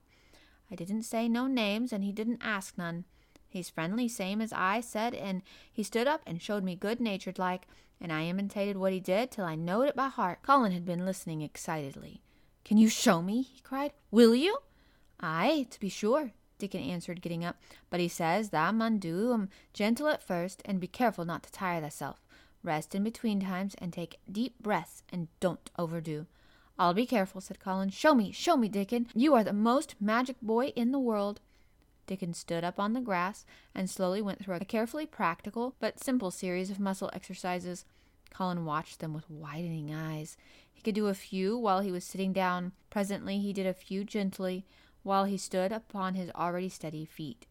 I 0.71 0.75
didn't 0.75 1.03
say 1.03 1.27
no 1.27 1.47
names, 1.47 1.91
and 1.91 2.03
he 2.03 2.13
didn't 2.13 2.41
ask 2.41 2.77
none. 2.77 3.03
He's 3.49 3.69
friendly, 3.69 4.07
same 4.07 4.39
as 4.41 4.53
I 4.53 4.79
said, 4.79 5.13
and 5.13 5.41
he 5.71 5.83
stood 5.83 6.07
up 6.07 6.21
and 6.25 6.41
showed 6.41 6.63
me 6.63 6.75
good 6.75 7.01
natured 7.01 7.37
like, 7.37 7.67
and 7.99 8.11
I 8.11 8.23
imitated 8.23 8.77
what 8.77 8.93
he 8.93 9.01
did 9.01 9.29
till 9.29 9.43
I 9.43 9.55
knowed 9.55 9.89
it 9.89 9.95
by 9.95 10.07
heart. 10.07 10.41
Colin 10.41 10.71
had 10.71 10.85
been 10.85 11.05
listening 11.05 11.41
excitedly. 11.41 12.21
Can 12.63 12.77
you 12.77 12.87
show 12.87 13.21
me? 13.21 13.41
he 13.41 13.59
cried. 13.61 13.91
Will 14.09 14.33
you? 14.33 14.59
Ay, 15.19 15.67
to 15.69 15.79
be 15.79 15.89
sure, 15.89 16.31
Dickon 16.61 16.81
answered, 16.81 17.21
getting 17.21 17.43
up. 17.43 17.57
But 17.89 17.99
he 17.99 18.07
says 18.07 18.51
thou 18.51 18.71
mun 18.71 18.99
do 18.99 19.33
'em 19.33 19.49
gentle 19.73 20.07
at 20.07 20.21
first, 20.21 20.61
and 20.63 20.79
be 20.79 20.87
careful 20.87 21.25
not 21.25 21.41
to 21.43 21.51
tire 21.51 21.81
thyself. 21.81 22.21
Rest 22.61 22.93
in 22.93 23.03
between 23.03 23.39
times, 23.39 23.73
and 23.79 23.91
take 23.91 24.19
deep 24.31 24.59
breaths, 24.61 25.01
and 25.11 25.27
don't 25.39 25.71
overdo. 25.79 26.27
I'll 26.77 26.93
be 26.93 27.07
careful, 27.07 27.41
said 27.41 27.59
Colin. 27.59 27.89
Show 27.89 28.13
me, 28.13 28.31
show 28.31 28.55
me, 28.55 28.69
Dickon. 28.69 29.07
You 29.15 29.33
are 29.33 29.43
the 29.43 29.53
most 29.53 29.95
magic 29.99 30.39
boy 30.39 30.67
in 30.75 30.91
the 30.91 30.99
world. 30.99 31.41
Dickon 32.05 32.35
stood 32.35 32.63
up 32.63 32.79
on 32.79 32.93
the 32.93 33.01
grass 33.01 33.43
and 33.73 33.89
slowly 33.89 34.21
went 34.21 34.39
through 34.39 34.55
a 34.55 34.65
carefully 34.65 35.07
practical 35.07 35.75
but 35.79 36.03
simple 36.03 36.29
series 36.29 36.69
of 36.69 36.79
muscle 36.79 37.09
exercises. 37.13 37.85
Colin 38.29 38.65
watched 38.65 38.99
them 38.99 39.13
with 39.13 39.29
widening 39.29 39.93
eyes. 39.93 40.37
He 40.71 40.81
could 40.81 40.95
do 40.95 41.07
a 41.07 41.13
few 41.13 41.57
while 41.57 41.81
he 41.81 41.91
was 41.91 42.03
sitting 42.03 42.33
down. 42.33 42.71
Presently 42.89 43.39
he 43.39 43.53
did 43.53 43.65
a 43.65 43.73
few 43.73 44.03
gently, 44.03 44.65
while 45.03 45.25
he 45.25 45.37
stood 45.37 45.71
upon 45.71 46.15
his 46.15 46.29
already 46.31 46.69
steady 46.69 47.05
feet. 47.05 47.47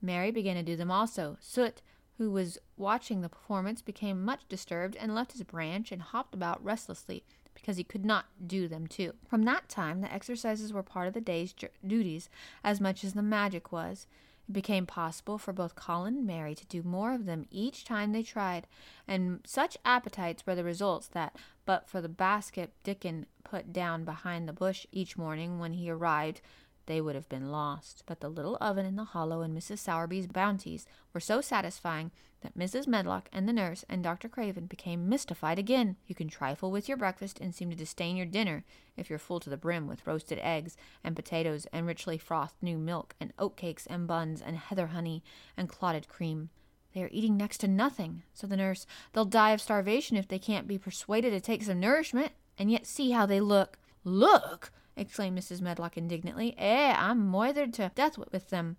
Mary 0.00 0.30
began 0.30 0.56
to 0.56 0.62
do 0.62 0.76
them 0.76 0.90
also. 0.90 1.36
Soot, 1.40 1.82
who 2.18 2.30
was 2.30 2.58
watching 2.76 3.20
the 3.20 3.28
performance, 3.28 3.82
became 3.82 4.24
much 4.24 4.48
disturbed 4.48 4.96
and 4.96 5.14
left 5.14 5.32
his 5.32 5.42
branch 5.42 5.92
and 5.92 6.02
hopped 6.02 6.34
about 6.34 6.62
restlessly 6.62 7.24
because 7.54 7.76
he 7.76 7.84
could 7.84 8.04
not 8.04 8.26
do 8.46 8.68
them 8.68 8.86
too. 8.86 9.12
From 9.28 9.42
that 9.44 9.68
time, 9.68 10.00
the 10.00 10.12
exercises 10.12 10.72
were 10.72 10.82
part 10.82 11.08
of 11.08 11.14
the 11.14 11.20
day's 11.20 11.54
duties 11.86 12.28
as 12.62 12.80
much 12.80 13.02
as 13.02 13.14
the 13.14 13.22
magic 13.22 13.72
was. 13.72 14.06
It 14.48 14.52
became 14.52 14.86
possible 14.86 15.38
for 15.38 15.52
both 15.52 15.74
Colin 15.74 16.16
and 16.16 16.26
Mary 16.26 16.54
to 16.54 16.66
do 16.66 16.82
more 16.82 17.12
of 17.12 17.26
them 17.26 17.46
each 17.50 17.84
time 17.84 18.12
they 18.12 18.22
tried, 18.22 18.66
and 19.06 19.40
such 19.44 19.76
appetites 19.84 20.46
were 20.46 20.54
the 20.54 20.64
results 20.64 21.08
that, 21.08 21.36
but 21.66 21.88
for 21.88 22.00
the 22.00 22.08
basket 22.08 22.72
Dickon 22.82 23.26
put 23.44 23.72
down 23.72 24.04
behind 24.04 24.48
the 24.48 24.52
bush 24.52 24.86
each 24.90 25.18
morning 25.18 25.58
when 25.58 25.74
he 25.74 25.90
arrived, 25.90 26.40
they 26.88 27.00
would 27.00 27.14
have 27.14 27.28
been 27.28 27.52
lost. 27.52 28.02
But 28.06 28.18
the 28.18 28.28
little 28.28 28.58
oven 28.60 28.84
in 28.84 28.96
the 28.96 29.04
hollow 29.04 29.42
and 29.42 29.56
Mrs. 29.56 29.78
Sowerby's 29.78 30.26
bounties 30.26 30.86
were 31.12 31.20
so 31.20 31.40
satisfying 31.40 32.10
that 32.40 32.58
Mrs. 32.58 32.86
Medlock 32.86 33.28
and 33.32 33.48
the 33.48 33.52
nurse 33.52 33.84
and 33.88 34.02
Dr. 34.02 34.28
Craven 34.28 34.66
became 34.66 35.08
mystified 35.08 35.58
again. 35.58 35.96
You 36.06 36.14
can 36.14 36.28
trifle 36.28 36.70
with 36.70 36.88
your 36.88 36.96
breakfast 36.96 37.38
and 37.40 37.54
seem 37.54 37.70
to 37.70 37.76
disdain 37.76 38.16
your 38.16 38.26
dinner 38.26 38.64
if 38.96 39.10
you're 39.10 39.18
full 39.18 39.40
to 39.40 39.50
the 39.50 39.56
brim 39.56 39.86
with 39.86 40.06
roasted 40.06 40.38
eggs 40.40 40.76
and 41.04 41.14
potatoes 41.14 41.66
and 41.72 41.86
richly 41.86 42.18
frothed 42.18 42.54
new 42.62 42.78
milk 42.78 43.14
and 43.20 43.36
oatcakes 43.36 43.86
and 43.88 44.06
buns 44.06 44.40
and 44.40 44.56
heather 44.56 44.88
honey 44.88 45.22
and 45.56 45.68
clotted 45.68 46.08
cream. 46.08 46.50
They 46.94 47.02
are 47.02 47.10
eating 47.12 47.36
next 47.36 47.58
to 47.58 47.68
nothing, 47.68 48.22
said 48.32 48.50
the 48.50 48.56
nurse. 48.56 48.86
They'll 49.12 49.24
die 49.24 49.50
of 49.50 49.60
starvation 49.60 50.16
if 50.16 50.26
they 50.26 50.38
can't 50.38 50.66
be 50.66 50.78
persuaded 50.78 51.30
to 51.30 51.40
take 51.40 51.62
some 51.62 51.80
nourishment. 51.80 52.32
And 52.56 52.72
yet 52.72 52.86
see 52.86 53.12
how 53.12 53.24
they 53.24 53.40
look. 53.40 53.78
Look! 54.02 54.72
Exclaimed 54.98 55.38
Mrs. 55.38 55.60
Medlock 55.60 55.96
indignantly. 55.96 56.54
Eh, 56.58 56.94
I'm 56.96 57.30
moithered 57.30 57.72
to 57.74 57.92
death 57.94 58.18
with 58.18 58.50
them. 58.50 58.76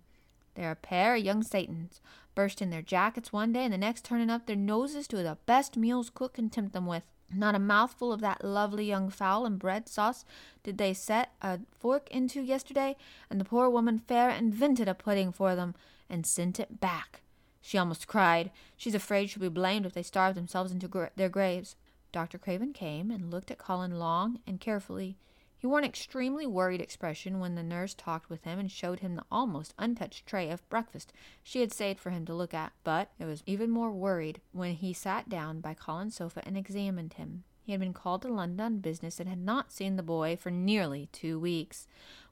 They're 0.54 0.72
a 0.72 0.76
pair 0.76 1.14
of 1.14 1.24
young 1.24 1.42
Satans, 1.42 2.00
bursting 2.34 2.70
their 2.70 2.82
jackets 2.82 3.32
one 3.32 3.52
day 3.52 3.64
and 3.64 3.72
the 3.72 3.78
next 3.78 4.04
turning 4.04 4.30
up 4.30 4.46
their 4.46 4.56
noses 4.56 5.06
to 5.08 5.16
the 5.16 5.38
best 5.46 5.76
meals 5.76 6.10
cook 6.10 6.34
can 6.34 6.50
tempt 6.50 6.72
them 6.72 6.86
with. 6.86 7.04
Not 7.32 7.54
a 7.54 7.60
mouthful 7.60 8.12
of 8.12 8.20
that 8.20 8.44
lovely 8.44 8.84
young 8.84 9.08
fowl 9.08 9.46
and 9.46 9.58
bread 9.58 9.88
sauce 9.88 10.24
did 10.64 10.78
they 10.78 10.92
set 10.92 11.32
a 11.40 11.60
fork 11.78 12.10
into 12.10 12.40
yesterday, 12.42 12.96
and 13.30 13.40
the 13.40 13.44
poor 13.44 13.70
woman 13.70 14.00
fair 14.00 14.30
invented 14.30 14.88
a 14.88 14.94
pudding 14.94 15.30
for 15.30 15.54
them 15.54 15.74
and 16.08 16.26
sent 16.26 16.58
it 16.58 16.80
back. 16.80 17.22
She 17.60 17.78
almost 17.78 18.08
cried. 18.08 18.50
She's 18.76 18.94
afraid 18.94 19.30
she'll 19.30 19.42
be 19.42 19.48
blamed 19.48 19.86
if 19.86 19.92
they 19.92 20.02
starve 20.02 20.34
themselves 20.34 20.72
into 20.72 20.88
gra- 20.88 21.12
their 21.14 21.28
graves. 21.28 21.76
Dr. 22.10 22.38
Craven 22.38 22.72
came 22.72 23.10
and 23.10 23.30
looked 23.30 23.50
at 23.52 23.58
Colin 23.58 23.98
long 23.98 24.40
and 24.46 24.60
carefully. 24.60 25.16
He 25.60 25.66
wore 25.66 25.78
an 25.78 25.84
extremely 25.84 26.46
worried 26.46 26.80
expression 26.80 27.38
when 27.38 27.54
the 27.54 27.62
nurse 27.62 27.92
talked 27.92 28.30
with 28.30 28.44
him 28.44 28.58
and 28.58 28.72
showed 28.72 29.00
him 29.00 29.14
the 29.14 29.26
almost 29.30 29.74
untouched 29.78 30.24
tray 30.24 30.48
of 30.48 30.66
breakfast 30.70 31.12
she 31.42 31.60
had 31.60 31.70
saved 31.70 32.00
for 32.00 32.08
him 32.08 32.24
to 32.24 32.34
look 32.34 32.54
at. 32.54 32.72
But 32.82 33.10
it 33.18 33.26
was 33.26 33.42
even 33.44 33.70
more 33.70 33.92
worried 33.92 34.40
when 34.52 34.72
he 34.72 34.94
sat 34.94 35.28
down 35.28 35.60
by 35.60 35.74
Colin's 35.74 36.14
sofa 36.14 36.40
and 36.46 36.56
examined 36.56 37.12
him. 37.12 37.44
He 37.62 37.72
had 37.72 37.80
been 37.80 37.92
called 37.92 38.22
to 38.22 38.28
London 38.28 38.58
on 38.64 38.78
business 38.78 39.20
and 39.20 39.28
had 39.28 39.38
not 39.38 39.70
seen 39.70 39.96
the 39.96 40.02
boy 40.02 40.34
for 40.34 40.50
nearly 40.50 41.10
two 41.12 41.38
weeks. 41.38 41.86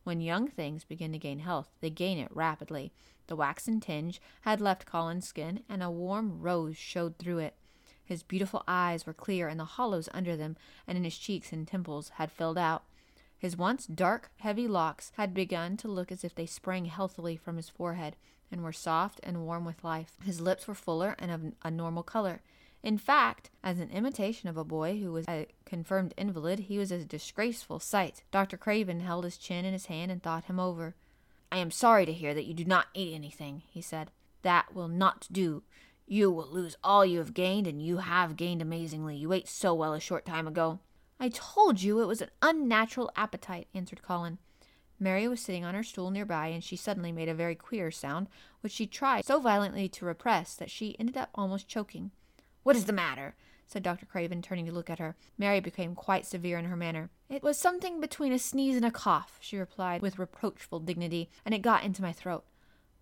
When 0.04 0.22
young 0.22 0.48
things 0.48 0.84
begin 0.84 1.12
to 1.12 1.18
gain 1.18 1.40
health, 1.40 1.68
they 1.82 1.90
gain 1.90 2.16
it 2.16 2.34
rapidly. 2.34 2.94
The 3.26 3.36
waxen 3.36 3.78
tinge 3.78 4.22
had 4.40 4.62
left 4.62 4.86
Colin's 4.86 5.28
skin, 5.28 5.64
and 5.68 5.82
a 5.82 5.90
warm 5.90 6.40
rose 6.40 6.78
showed 6.78 7.18
through 7.18 7.40
it. 7.40 7.56
His 8.02 8.22
beautiful 8.22 8.64
eyes 8.66 9.04
were 9.04 9.12
clear, 9.12 9.48
and 9.48 9.60
the 9.60 9.66
hollows 9.66 10.08
under 10.14 10.34
them 10.34 10.56
and 10.86 10.96
in 10.96 11.04
his 11.04 11.18
cheeks 11.18 11.52
and 11.52 11.68
temples 11.68 12.12
had 12.14 12.32
filled 12.32 12.56
out. 12.56 12.84
His 13.38 13.56
once 13.56 13.86
dark, 13.86 14.30
heavy 14.38 14.66
locks 14.66 15.12
had 15.16 15.32
begun 15.32 15.76
to 15.78 15.88
look 15.88 16.10
as 16.10 16.24
if 16.24 16.34
they 16.34 16.46
sprang 16.46 16.86
healthily 16.86 17.36
from 17.36 17.56
his 17.56 17.68
forehead 17.68 18.16
and 18.50 18.64
were 18.64 18.72
soft 18.72 19.20
and 19.22 19.46
warm 19.46 19.64
with 19.64 19.84
life. 19.84 20.16
His 20.24 20.40
lips 20.40 20.66
were 20.66 20.74
fuller 20.74 21.14
and 21.18 21.30
of 21.30 21.52
a 21.62 21.70
normal 21.70 22.02
color. 22.02 22.42
In 22.82 22.98
fact, 22.98 23.50
as 23.62 23.78
an 23.78 23.90
imitation 23.90 24.48
of 24.48 24.56
a 24.56 24.64
boy 24.64 24.98
who 24.98 25.12
was 25.12 25.26
a 25.28 25.46
confirmed 25.64 26.14
invalid, 26.16 26.60
he 26.60 26.78
was 26.78 26.90
a 26.90 27.04
disgraceful 27.04 27.80
sight. 27.80 28.22
Dr. 28.30 28.56
Craven 28.56 29.00
held 29.00 29.24
his 29.24 29.36
chin 29.36 29.64
in 29.64 29.72
his 29.72 29.86
hand 29.86 30.10
and 30.10 30.22
thought 30.22 30.44
him 30.44 30.58
over. 30.58 30.94
I 31.50 31.58
am 31.58 31.70
sorry 31.70 32.06
to 32.06 32.12
hear 32.12 32.34
that 32.34 32.44
you 32.44 32.54
do 32.54 32.64
not 32.64 32.86
eat 32.94 33.14
anything, 33.14 33.62
he 33.68 33.80
said. 33.80 34.10
That 34.42 34.74
will 34.74 34.88
not 34.88 35.28
do. 35.30 35.62
You 36.06 36.30
will 36.30 36.48
lose 36.48 36.76
all 36.82 37.04
you 37.04 37.18
have 37.18 37.34
gained, 37.34 37.66
and 37.66 37.82
you 37.82 37.98
have 37.98 38.36
gained 38.36 38.62
amazingly. 38.62 39.16
You 39.16 39.32
ate 39.32 39.48
so 39.48 39.74
well 39.74 39.92
a 39.92 40.00
short 40.00 40.24
time 40.24 40.46
ago. 40.46 40.78
I 41.20 41.28
told 41.28 41.82
you 41.82 42.00
it 42.00 42.06
was 42.06 42.22
an 42.22 42.30
unnatural 42.42 43.10
appetite, 43.16 43.68
answered 43.74 44.02
Colin. 44.02 44.38
Mary 45.00 45.28
was 45.28 45.40
sitting 45.40 45.64
on 45.64 45.74
her 45.74 45.82
stool 45.82 46.10
nearby, 46.10 46.48
and 46.48 46.62
she 46.62 46.76
suddenly 46.76 47.12
made 47.12 47.28
a 47.28 47.34
very 47.34 47.54
queer 47.54 47.90
sound, 47.90 48.28
which 48.60 48.72
she 48.72 48.86
tried 48.86 49.24
so 49.24 49.40
violently 49.40 49.88
to 49.88 50.04
repress 50.04 50.54
that 50.54 50.70
she 50.70 50.98
ended 50.98 51.16
up 51.16 51.30
almost 51.34 51.68
choking. 51.68 52.10
What 52.62 52.76
is 52.76 52.86
the 52.86 52.92
matter? 52.92 53.34
said 53.66 53.82
Dr. 53.82 54.06
Craven, 54.06 54.40
turning 54.40 54.64
to 54.66 54.72
look 54.72 54.88
at 54.88 54.98
her. 54.98 55.14
Mary 55.36 55.60
became 55.60 55.94
quite 55.94 56.24
severe 56.24 56.58
in 56.58 56.64
her 56.64 56.76
manner. 56.76 57.10
It 57.28 57.42
was 57.42 57.58
something 57.58 58.00
between 58.00 58.32
a 58.32 58.38
sneeze 58.38 58.76
and 58.76 58.84
a 58.84 58.90
cough, 58.90 59.38
she 59.40 59.58
replied 59.58 60.00
with 60.00 60.18
reproachful 60.18 60.80
dignity, 60.80 61.28
and 61.44 61.54
it 61.54 61.62
got 61.62 61.84
into 61.84 62.00
my 62.00 62.12
throat. 62.12 62.44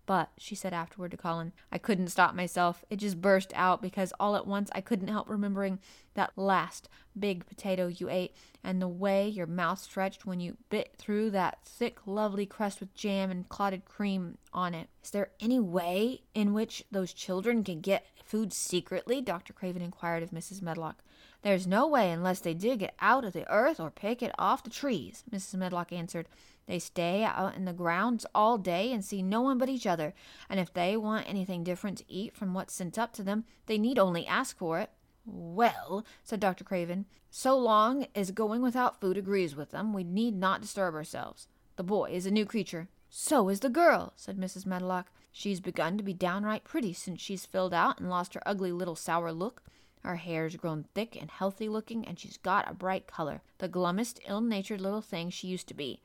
But, 0.07 0.29
she 0.37 0.55
said 0.55 0.73
afterward 0.73 1.11
to 1.11 1.17
Colin, 1.17 1.51
I 1.69 1.77
couldn't 1.77 2.07
stop 2.07 2.33
myself. 2.33 2.85
It 2.89 2.95
just 2.95 3.19
burst 3.19 3.51
out 3.53 3.81
because 3.81 4.13
all 4.17 4.37
at 4.37 4.47
once 4.47 4.69
I 4.73 4.79
couldn't 4.79 5.09
help 5.09 5.29
remembering 5.29 5.79
that 6.13 6.31
last 6.37 6.87
big 7.19 7.45
potato 7.45 7.87
you 7.87 8.09
ate 8.09 8.33
and 8.63 8.81
the 8.81 8.87
way 8.87 9.27
your 9.27 9.47
mouth 9.47 9.79
stretched 9.79 10.25
when 10.25 10.39
you 10.39 10.55
bit 10.69 10.95
through 10.97 11.31
that 11.31 11.59
thick, 11.65 11.99
lovely 12.05 12.45
crust 12.45 12.79
with 12.79 12.95
jam 12.95 13.29
and 13.29 13.49
clotted 13.49 13.83
cream 13.83 14.37
on 14.53 14.73
it. 14.73 14.87
Is 15.03 15.11
there 15.11 15.31
any 15.41 15.59
way 15.59 16.21
in 16.33 16.53
which 16.53 16.85
those 16.89 17.11
children 17.11 17.65
can 17.65 17.81
get 17.81 18.05
food 18.23 18.53
secretly? 18.53 19.19
Dr. 19.19 19.51
Craven 19.51 19.81
inquired 19.81 20.23
of 20.23 20.31
Mrs. 20.31 20.61
Medlock. 20.61 21.03
There's 21.41 21.67
no 21.67 21.85
way 21.85 22.11
unless 22.11 22.39
they 22.39 22.53
dig 22.53 22.81
it 22.81 22.93
out 23.01 23.25
of 23.25 23.33
the 23.33 23.49
earth 23.51 23.81
or 23.81 23.91
pick 23.91 24.23
it 24.23 24.33
off 24.39 24.63
the 24.63 24.69
trees, 24.69 25.25
Mrs. 25.29 25.55
Medlock 25.55 25.91
answered. 25.91 26.29
They 26.67 26.79
stay 26.79 27.23
out 27.23 27.55
in 27.55 27.63
the 27.63 27.71
grounds 27.71 28.25
all 28.35 28.57
day 28.57 28.91
and 28.91 29.03
see 29.03 29.21
no 29.21 29.41
one 29.41 29.57
but 29.57 29.69
each 29.69 29.87
other, 29.87 30.13
and 30.49 30.59
if 30.59 30.73
they 30.73 30.97
want 30.97 31.27
anything 31.27 31.63
different 31.63 31.97
to 31.99 32.11
eat 32.11 32.35
from 32.35 32.53
what's 32.53 32.73
sent 32.73 32.99
up 32.99 33.13
to 33.13 33.23
them, 33.23 33.45
they 33.67 33.77
need 33.77 33.97
only 33.97 34.27
ask 34.27 34.57
for 34.57 34.79
it. 34.79 34.91
Well, 35.25 36.05
said 36.23 36.41
Dr. 36.41 36.65
Craven, 36.65 37.05
so 37.29 37.57
long 37.57 38.07
as 38.15 38.31
going 38.31 38.61
without 38.61 38.99
food 38.99 39.17
agrees 39.17 39.55
with 39.55 39.71
them, 39.71 39.93
we 39.93 40.03
need 40.03 40.35
not 40.35 40.61
disturb 40.61 40.93
ourselves. 40.93 41.47
The 41.77 41.83
boy 41.83 42.11
is 42.11 42.25
a 42.25 42.31
new 42.31 42.45
creature. 42.45 42.89
So 43.09 43.47
is 43.47 43.61
the 43.61 43.69
girl, 43.69 44.11
said 44.17 44.37
Mrs. 44.37 44.65
Medlock. 44.65 45.11
She's 45.31 45.61
begun 45.61 45.97
to 45.97 46.03
be 46.03 46.13
downright 46.13 46.65
pretty 46.65 46.91
since 46.91 47.21
she's 47.21 47.45
filled 47.45 47.73
out 47.73 47.99
and 47.99 48.09
lost 48.09 48.33
her 48.33 48.41
ugly 48.45 48.73
little 48.73 48.95
sour 48.95 49.31
look. 49.31 49.63
Her 50.03 50.17
hair's 50.17 50.57
grown 50.57 50.85
thick 50.93 51.15
and 51.19 51.31
healthy 51.31 51.69
looking, 51.69 52.05
and 52.05 52.19
she's 52.19 52.37
got 52.37 52.69
a 52.69 52.73
bright 52.73 53.07
color, 53.07 53.41
the 53.59 53.69
glummest, 53.69 54.19
ill 54.27 54.41
natured 54.41 54.81
little 54.81 55.01
thing 55.01 55.29
she 55.29 55.47
used 55.47 55.67
to 55.69 55.73
be 55.73 56.01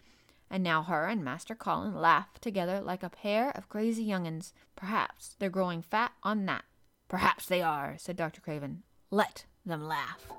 and 0.52 0.62
now 0.62 0.82
her 0.82 1.06
and 1.06 1.24
Master 1.24 1.54
Colin 1.54 1.98
laugh 1.98 2.38
together 2.38 2.82
like 2.82 3.02
a 3.02 3.08
pair 3.08 3.50
of 3.56 3.70
crazy 3.70 4.04
young'uns. 4.04 4.52
Perhaps 4.76 5.34
they're 5.38 5.48
growing 5.48 5.80
fat 5.80 6.12
on 6.22 6.44
that. 6.44 6.66
Perhaps 7.08 7.46
they 7.46 7.62
are, 7.62 7.96
said 7.98 8.16
Dr. 8.16 8.42
Craven. 8.42 8.82
Let 9.10 9.46
them 9.64 9.82
laugh. 9.82 10.30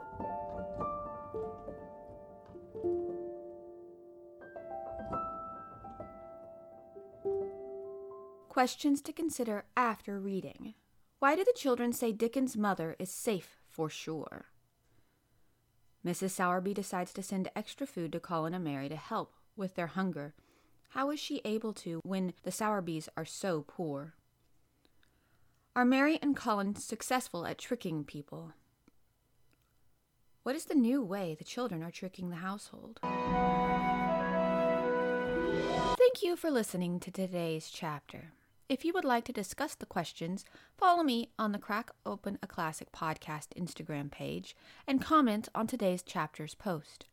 Questions 8.50 9.02
to 9.02 9.12
consider 9.12 9.66
after 9.76 10.20
reading. 10.20 10.76
Why 11.18 11.36
do 11.36 11.44
the 11.44 11.56
children 11.58 11.92
say 11.92 12.12
Dickon's 12.12 12.56
mother 12.56 12.96
is 13.00 13.10
safe 13.10 13.58
for 13.68 13.90
sure? 13.90 14.46
Mrs. 16.06 16.32
Sowerby 16.32 16.76
decides 16.76 17.14
to 17.14 17.24
send 17.24 17.50
extra 17.56 17.88
food 17.88 18.12
to 18.12 18.20
Colin 18.20 18.54
and 18.54 18.64
Mary 18.64 18.90
to 18.90 18.96
help 18.96 19.34
with 19.56 19.76
their 19.76 19.88
hunger. 19.88 20.34
How 20.90 21.10
is 21.10 21.20
she 21.20 21.42
able 21.44 21.74
to 21.74 22.00
when 22.04 22.34
the 22.44 22.52
Sowerbys 22.52 23.10
are 23.18 23.26
so 23.26 23.64
poor? 23.68 24.14
Are 25.76 25.86
Mary 25.86 26.20
and 26.22 26.36
Colin 26.36 26.76
successful 26.76 27.48
at 27.48 27.58
tricking 27.58 28.04
people? 28.04 28.54
What 30.44 30.56
is 30.56 30.66
the 30.66 30.76
new 30.76 31.02
way 31.02 31.36
the 31.36 31.44
children 31.44 31.82
are 31.82 31.90
tricking 31.90 32.30
the 32.30 32.36
household? 32.36 33.00
Thank 35.98 36.22
you 36.22 36.36
for 36.36 36.52
listening 36.52 37.00
to 37.00 37.12
today's 37.12 37.70
chapter. 37.70 38.34
If 38.70 38.86
you 38.86 38.94
would 38.94 39.06
like 39.06 39.26
to 39.26 39.34
discuss 39.34 39.76
the 39.76 39.86
questions, 39.86 40.46
follow 40.78 41.02
me 41.04 41.30
on 41.40 41.52
the 41.54 41.60
Crack 41.60 41.92
Open 42.06 42.38
a 42.44 42.48
Classic 42.48 42.92
podcast 42.92 43.48
Instagram 43.58 44.12
page 44.12 44.56
and 44.86 45.02
comment 45.02 45.50
on 45.56 45.66
today's 45.66 46.02
chapter's 46.04 46.56
post. 46.56 47.06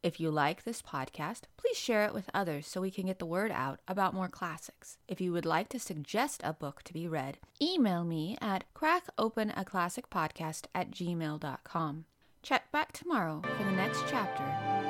If 0.00 0.20
you 0.20 0.30
like 0.30 0.62
this 0.62 0.80
podcast, 0.80 1.42
please 1.56 1.76
share 1.76 2.04
it 2.04 2.14
with 2.14 2.30
others 2.32 2.68
so 2.68 2.80
we 2.80 2.90
can 2.90 3.06
get 3.06 3.18
the 3.18 3.26
word 3.26 3.50
out 3.50 3.80
about 3.88 4.14
more 4.14 4.28
classics. 4.28 4.96
If 5.08 5.20
you 5.20 5.32
would 5.32 5.44
like 5.44 5.68
to 5.70 5.80
suggest 5.80 6.40
a 6.44 6.52
book 6.52 6.82
to 6.84 6.92
be 6.92 7.08
read, 7.08 7.38
email 7.60 8.04
me 8.04 8.38
at 8.40 8.62
crackopenaclassicpodcast 8.74 10.66
at 10.72 10.92
gmail.com. 10.92 12.04
Check 12.42 12.70
back 12.70 12.92
tomorrow 12.92 13.42
for 13.42 13.64
the 13.64 13.72
next 13.72 14.04
chapter 14.08 14.44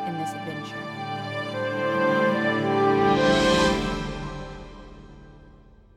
in 0.06 0.18
this 0.18 0.32
adventure. 0.32 1.07